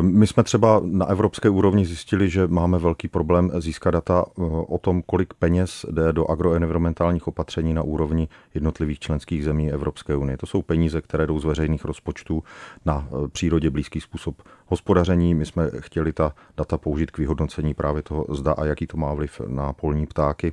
My 0.00 0.26
jsme 0.26 0.42
třeba 0.42 0.80
na 0.84 1.06
evropské 1.06 1.48
úrovni 1.48 1.86
zjistili, 1.86 2.30
že 2.30 2.46
máme 2.46 2.78
velký 2.78 3.08
problém 3.08 3.50
získat 3.58 3.90
data 3.90 4.24
eh, 4.28 4.42
o 4.44 4.78
tom, 4.78 5.02
kolik 5.02 5.34
peněz 5.34 5.86
jde 5.90 6.12
do 6.12 6.30
agroenvironmentálních 6.30 7.28
opatření 7.28 7.74
na 7.74 7.82
úrovni 7.82 8.28
jednotlivých 8.54 8.98
členských 8.98 9.44
zemí 9.44 9.72
Evropské 9.72 10.16
unie. 10.16 10.36
To 10.36 10.46
jsou 10.46 10.62
peníze, 10.62 11.00
které 11.00 11.26
jdou 11.26 11.38
z 11.38 11.44
veřejných 11.44 11.84
rozpočtů 11.84 12.42
na 12.84 13.08
eh, 13.08 13.28
přírodě 13.28 13.70
blízký 13.70 14.00
způsob 14.00 14.42
hospodaření. 14.66 15.34
My 15.34 15.46
jsme 15.46 15.70
chtěli 15.78 16.12
ta 16.12 16.34
data 16.56 16.78
použít 16.78 17.10
k 17.10 17.18
vyhodnocení 17.18 17.74
právě 17.74 18.02
toho, 18.02 18.26
zda 18.28 18.52
a 18.52 18.64
jaký 18.64 18.86
to 18.86 18.96
má 18.96 19.14
vliv 19.14 19.40
na 19.46 19.72
polní 19.72 20.06
ptáky. 20.06 20.52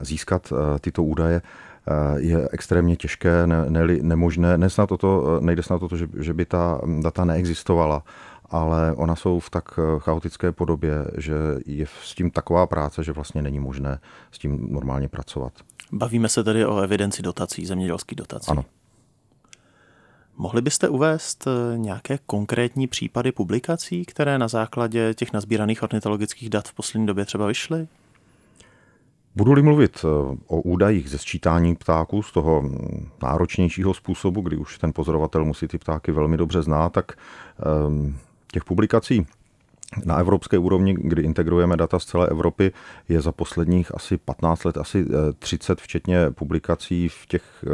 Získat 0.00 0.52
eh, 0.52 0.78
tyto 0.78 1.04
údaje 1.04 1.42
je 2.16 2.48
extrémně 2.52 2.96
těžké, 2.96 3.46
ne, 3.46 3.64
ne, 3.68 3.86
nemožné. 4.02 4.58
Nesnad 4.58 4.92
o 4.92 4.96
to, 4.96 5.40
nejde 5.40 5.62
snad 5.62 5.82
o 5.82 5.88
to, 5.88 5.96
že, 5.96 6.08
že 6.18 6.34
by 6.34 6.44
ta 6.44 6.80
data 7.00 7.24
neexistovala, 7.24 8.02
ale 8.50 8.94
ona 8.96 9.16
jsou 9.16 9.40
v 9.40 9.50
tak 9.50 9.64
eh, 9.78 9.98
chaotické 9.98 10.52
podobě, 10.52 11.04
že 11.16 11.34
je 11.66 11.86
s 12.04 12.14
tím 12.14 12.30
taková 12.30 12.66
práce, 12.66 13.04
že 13.04 13.12
vlastně 13.12 13.42
není 13.42 13.60
možné 13.60 13.98
s 14.30 14.38
tím 14.38 14.72
normálně 14.72 15.08
pracovat. 15.08 15.52
Bavíme 15.92 16.28
se 16.28 16.44
tedy 16.44 16.66
o 16.66 16.80
evidenci 16.80 17.22
dotací, 17.22 17.66
zemědělských 17.66 18.16
dotací. 18.16 18.50
Ano. 18.50 18.64
Mohli 20.36 20.62
byste 20.62 20.88
uvést 20.88 21.46
eh, 21.46 21.78
nějaké 21.78 22.18
konkrétní 22.26 22.86
případy 22.86 23.32
publikací, 23.32 24.04
které 24.04 24.38
na 24.38 24.48
základě 24.48 25.14
těch 25.14 25.32
nazbíraných 25.32 25.82
ornitologických 25.82 26.50
dat 26.50 26.68
v 26.68 26.74
poslední 26.74 27.06
době 27.06 27.24
třeba 27.24 27.46
vyšly? 27.46 27.88
Budu-li 29.36 29.62
mluvit 29.62 30.04
eh, 30.04 30.08
o 30.46 30.60
údajích 30.60 31.10
ze 31.10 31.18
sčítání 31.18 31.74
ptáků 31.74 32.22
z 32.22 32.32
toho 32.32 32.62
hm, 32.62 33.08
náročnějšího 33.22 33.94
způsobu, 33.94 34.40
kdy 34.40 34.56
už 34.56 34.78
ten 34.78 34.92
pozorovatel 34.92 35.44
musí 35.44 35.68
ty 35.68 35.78
ptáky 35.78 36.12
velmi 36.12 36.36
dobře 36.36 36.62
znát, 36.62 36.92
tak 36.92 37.12
um, 37.88 38.18
těch 38.52 38.64
publikací 38.64 39.26
na 40.04 40.18
evropské 40.18 40.58
úrovni, 40.58 40.94
kdy 40.98 41.22
integrujeme 41.22 41.76
data 41.76 41.98
z 41.98 42.04
celé 42.04 42.26
Evropy, 42.28 42.72
je 43.08 43.20
za 43.20 43.32
posledních 43.32 43.94
asi 43.94 44.16
15 44.16 44.64
let 44.64 44.76
asi 44.76 45.06
30, 45.38 45.78
eh, 45.78 45.82
včetně 45.82 46.30
publikací 46.30 47.08
v 47.08 47.26
těch 47.26 47.42
eh, 47.64 47.68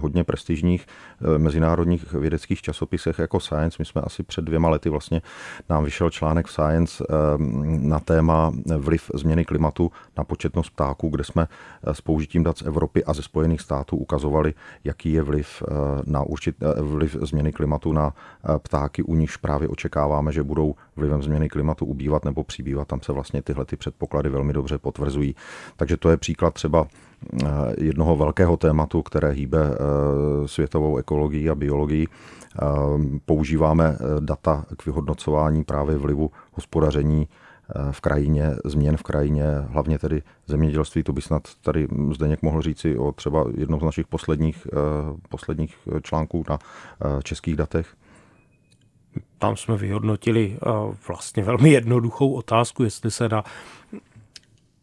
hodně 0.00 0.24
prestižních 0.24 0.86
eh, 0.86 1.38
mezinárodních 1.38 2.12
vědeckých 2.12 2.62
časopisech 2.62 3.18
jako 3.18 3.40
Science. 3.40 3.76
My 3.78 3.84
jsme 3.84 4.00
asi 4.00 4.22
před 4.22 4.44
dvěma 4.44 4.68
lety 4.68 4.88
vlastně 4.88 5.22
nám 5.68 5.84
vyšel 5.84 6.10
článek 6.10 6.46
v 6.46 6.52
Science 6.52 7.04
na 7.66 8.00
téma 8.00 8.52
vliv 8.76 9.10
změny 9.14 9.44
klimatu 9.44 9.92
na 10.18 10.24
početnost 10.24 10.70
ptáků, 10.70 11.08
kde 11.08 11.24
jsme 11.24 11.48
s 11.82 12.00
použitím 12.00 12.42
dat 12.42 12.58
z 12.58 12.62
Evropy 12.62 13.04
a 13.04 13.12
ze 13.12 13.22
Spojených 13.22 13.60
států 13.60 13.96
ukazovali, 13.96 14.54
jaký 14.84 15.12
je 15.12 15.22
vliv, 15.22 15.62
na 16.06 16.22
určit, 16.22 16.56
vliv 16.80 17.16
změny 17.22 17.52
klimatu 17.52 17.92
na 17.92 18.12
ptáky, 18.58 19.02
u 19.02 19.14
nichž 19.14 19.36
právě 19.36 19.68
očekáváme, 19.68 20.32
že 20.32 20.42
budou 20.42 20.74
vlivem 20.96 21.22
změny 21.22 21.48
klimatu 21.54 21.86
ubývat 21.86 22.24
nebo 22.24 22.44
přibývat, 22.44 22.88
tam 22.88 23.00
se 23.00 23.12
vlastně 23.12 23.42
tyhle 23.42 23.64
ty 23.64 23.76
předpoklady 23.76 24.28
velmi 24.28 24.52
dobře 24.52 24.78
potvrzují. 24.78 25.34
Takže 25.76 25.96
to 25.96 26.10
je 26.10 26.16
příklad 26.16 26.54
třeba 26.54 26.86
eh, 26.86 27.48
jednoho 27.78 28.16
velkého 28.16 28.56
tématu, 28.56 29.02
které 29.02 29.30
hýbe 29.30 29.62
eh, 29.62 29.78
světovou 30.48 30.96
ekologií 30.96 31.50
a 31.50 31.54
biologií. 31.54 32.08
Eh, 32.08 32.66
používáme 33.26 33.98
data 34.20 34.64
k 34.76 34.86
vyhodnocování 34.86 35.64
právě 35.64 35.98
vlivu 35.98 36.30
hospodaření 36.52 37.28
v 37.90 38.00
krajině, 38.00 38.56
změn 38.64 38.96
v 38.96 39.02
krajině, 39.02 39.44
hlavně 39.68 39.98
tedy 39.98 40.22
zemědělství, 40.46 41.02
to 41.02 41.12
by 41.12 41.22
snad 41.22 41.42
tady 41.62 41.88
Zdeněk 42.12 42.42
mohl 42.42 42.62
říci 42.62 42.98
o 42.98 43.12
třeba 43.12 43.44
jednom 43.56 43.80
z 43.80 43.82
našich 43.82 44.06
posledních, 44.06 44.66
posledních 45.28 45.76
článků 46.02 46.44
na 46.48 46.58
českých 47.22 47.56
datech. 47.56 47.96
Tam 49.38 49.56
jsme 49.56 49.76
vyhodnotili 49.76 50.56
eh, 50.56 50.70
vlastně 51.08 51.42
velmi 51.42 51.70
jednoduchou 51.70 52.32
otázku, 52.32 52.84
jestli 52.84 53.10
se 53.10 53.28
na 53.28 53.44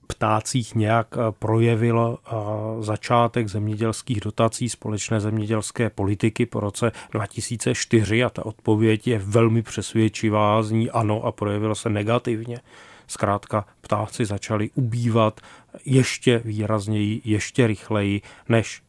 ptácích 0.08 0.76
nějak 0.76 1.08
eh, 1.14 1.32
projevil 1.40 2.18
eh, 2.18 2.32
začátek 2.80 3.48
zemědělských 3.48 4.22
dotací 4.22 4.70
společné 4.70 5.20
zemědělské 5.20 5.90
politiky 5.90 6.46
po 6.46 6.60
roce 6.60 6.92
2004 7.12 8.24
a 8.24 8.30
ta 8.30 8.46
odpověď 8.46 9.08
je 9.08 9.20
velmi 9.20 9.62
přesvědčivá, 9.62 10.64
zní 10.64 10.92
ano 10.92 11.24
a 11.24 11.32
projevila 11.32 11.76
se 11.76 11.90
negativně. 11.90 12.60
Zkrátka 13.08 13.66
ptáci 13.82 14.26
začali 14.26 14.70
ubývat 14.76 15.42
ještě 15.86 16.42
výrazněji, 16.46 17.22
ještě 17.26 17.68
rychleji 17.68 18.22
než 18.50 18.84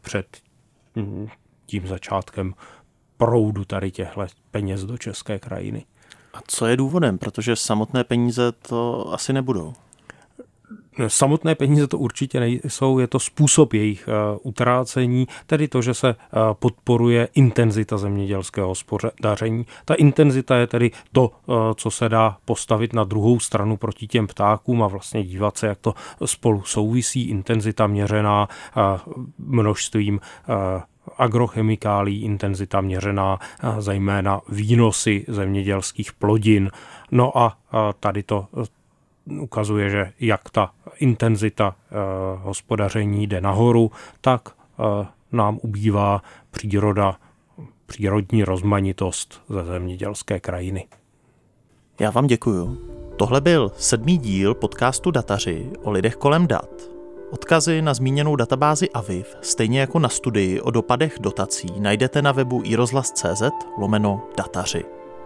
před 0.00 0.36
hm, 0.96 1.28
tím 1.66 1.86
začátkem 1.86 2.54
proudu 3.16 3.64
tady 3.64 3.90
těchto 3.90 4.26
peněz 4.50 4.84
do 4.84 4.98
české 4.98 5.38
krajiny. 5.38 5.84
A 6.34 6.38
co 6.46 6.66
je 6.66 6.76
důvodem? 6.76 7.18
Protože 7.18 7.56
samotné 7.56 8.04
peníze 8.04 8.52
to 8.52 9.12
asi 9.12 9.32
nebudou. 9.32 9.72
Samotné 11.06 11.54
peníze 11.54 11.86
to 11.86 11.98
určitě 11.98 12.40
nejsou, 12.40 12.98
je 12.98 13.06
to 13.06 13.18
způsob 13.18 13.72
jejich 13.72 14.08
uh, 14.08 14.38
utrácení, 14.42 15.26
tedy 15.46 15.68
to, 15.68 15.82
že 15.82 15.94
se 15.94 16.08
uh, 16.08 16.40
podporuje 16.52 17.28
intenzita 17.34 17.98
zemědělského 17.98 18.68
hospodaření. 18.68 19.66
Ta 19.84 19.94
intenzita 19.94 20.56
je 20.56 20.66
tedy 20.66 20.90
to, 21.12 21.30
uh, 21.46 21.56
co 21.74 21.90
se 21.90 22.08
dá 22.08 22.36
postavit 22.44 22.92
na 22.92 23.04
druhou 23.04 23.40
stranu 23.40 23.76
proti 23.76 24.06
těm 24.06 24.26
ptákům 24.26 24.82
a 24.82 24.86
vlastně 24.86 25.24
dívat 25.24 25.58
se, 25.58 25.66
jak 25.66 25.78
to 25.78 25.94
spolu 26.24 26.62
souvisí. 26.62 27.28
Intenzita 27.28 27.86
měřená 27.86 28.48
množstvím 29.38 30.20
agrochemikálí, 31.18 32.22
intenzita 32.22 32.80
měřená 32.80 33.38
zejména 33.78 34.40
výnosy 34.48 35.24
zemědělských 35.28 36.12
plodin. 36.12 36.70
No 37.10 37.38
a 37.38 37.58
tady 38.00 38.22
to 38.22 38.46
e, 38.62 38.66
ukazuje, 39.40 39.90
že 39.90 40.12
jak 40.20 40.50
ta 40.50 40.70
intenzita 40.98 41.74
hospodaření 42.36 43.26
jde 43.26 43.40
nahoru, 43.40 43.90
tak 44.20 44.48
nám 45.32 45.58
ubývá 45.62 46.22
příroda, 46.50 47.16
přírodní 47.86 48.44
rozmanitost 48.44 49.42
ze 49.48 49.64
zemědělské 49.64 50.40
krajiny. 50.40 50.86
Já 52.00 52.10
vám 52.10 52.26
děkuju. 52.26 52.78
Tohle 53.16 53.40
byl 53.40 53.72
sedmý 53.76 54.18
díl 54.18 54.54
podcastu 54.54 55.10
Dataři 55.10 55.70
o 55.82 55.90
lidech 55.90 56.16
kolem 56.16 56.46
dat. 56.46 56.95
Odkazy 57.30 57.82
na 57.82 57.94
zmíněnou 57.94 58.36
databázi 58.36 58.90
AVIV, 58.90 59.36
stejně 59.40 59.80
jako 59.80 59.98
na 59.98 60.08
studii 60.08 60.60
o 60.60 60.70
dopadech 60.70 61.16
dotací, 61.20 61.68
najdete 61.78 62.22
na 62.22 62.32
webu 62.32 62.62
iRozhlas.cz 62.64 63.42
lomeno 63.78 64.22
dataři. 64.36 64.84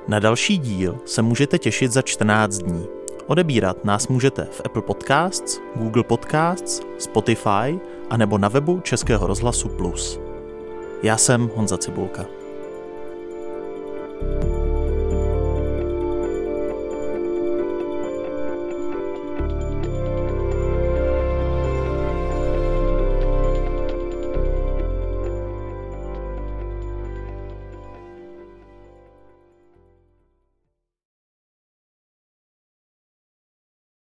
Na 0.09 0.19
další 0.19 0.59
díl 0.59 0.99
se 1.05 1.23
můžete 1.23 1.59
těšit 1.59 1.93
za 1.93 2.03
14 2.03 2.59
dní. 2.59 2.87
Odebírat 3.27 3.85
nás 3.85 4.09
můžete 4.09 4.45
v 4.45 4.63
Apple 4.65 4.83
Podcasts, 4.83 5.61
Google 5.77 6.05
Podcasts, 6.05 6.83
Spotify 6.99 7.81
a 8.11 8.17
nebo 8.17 8.39
na 8.39 8.49
webu 8.49 8.81
Českého 8.81 9.27
rozhlasu 9.27 9.69
Plus. 9.69 10.21
Já 11.03 11.17
jsem 11.17 11.51
Honza 11.55 11.79
Cibulka. 11.79 12.27
thank 14.21 14.45
you 14.45 14.60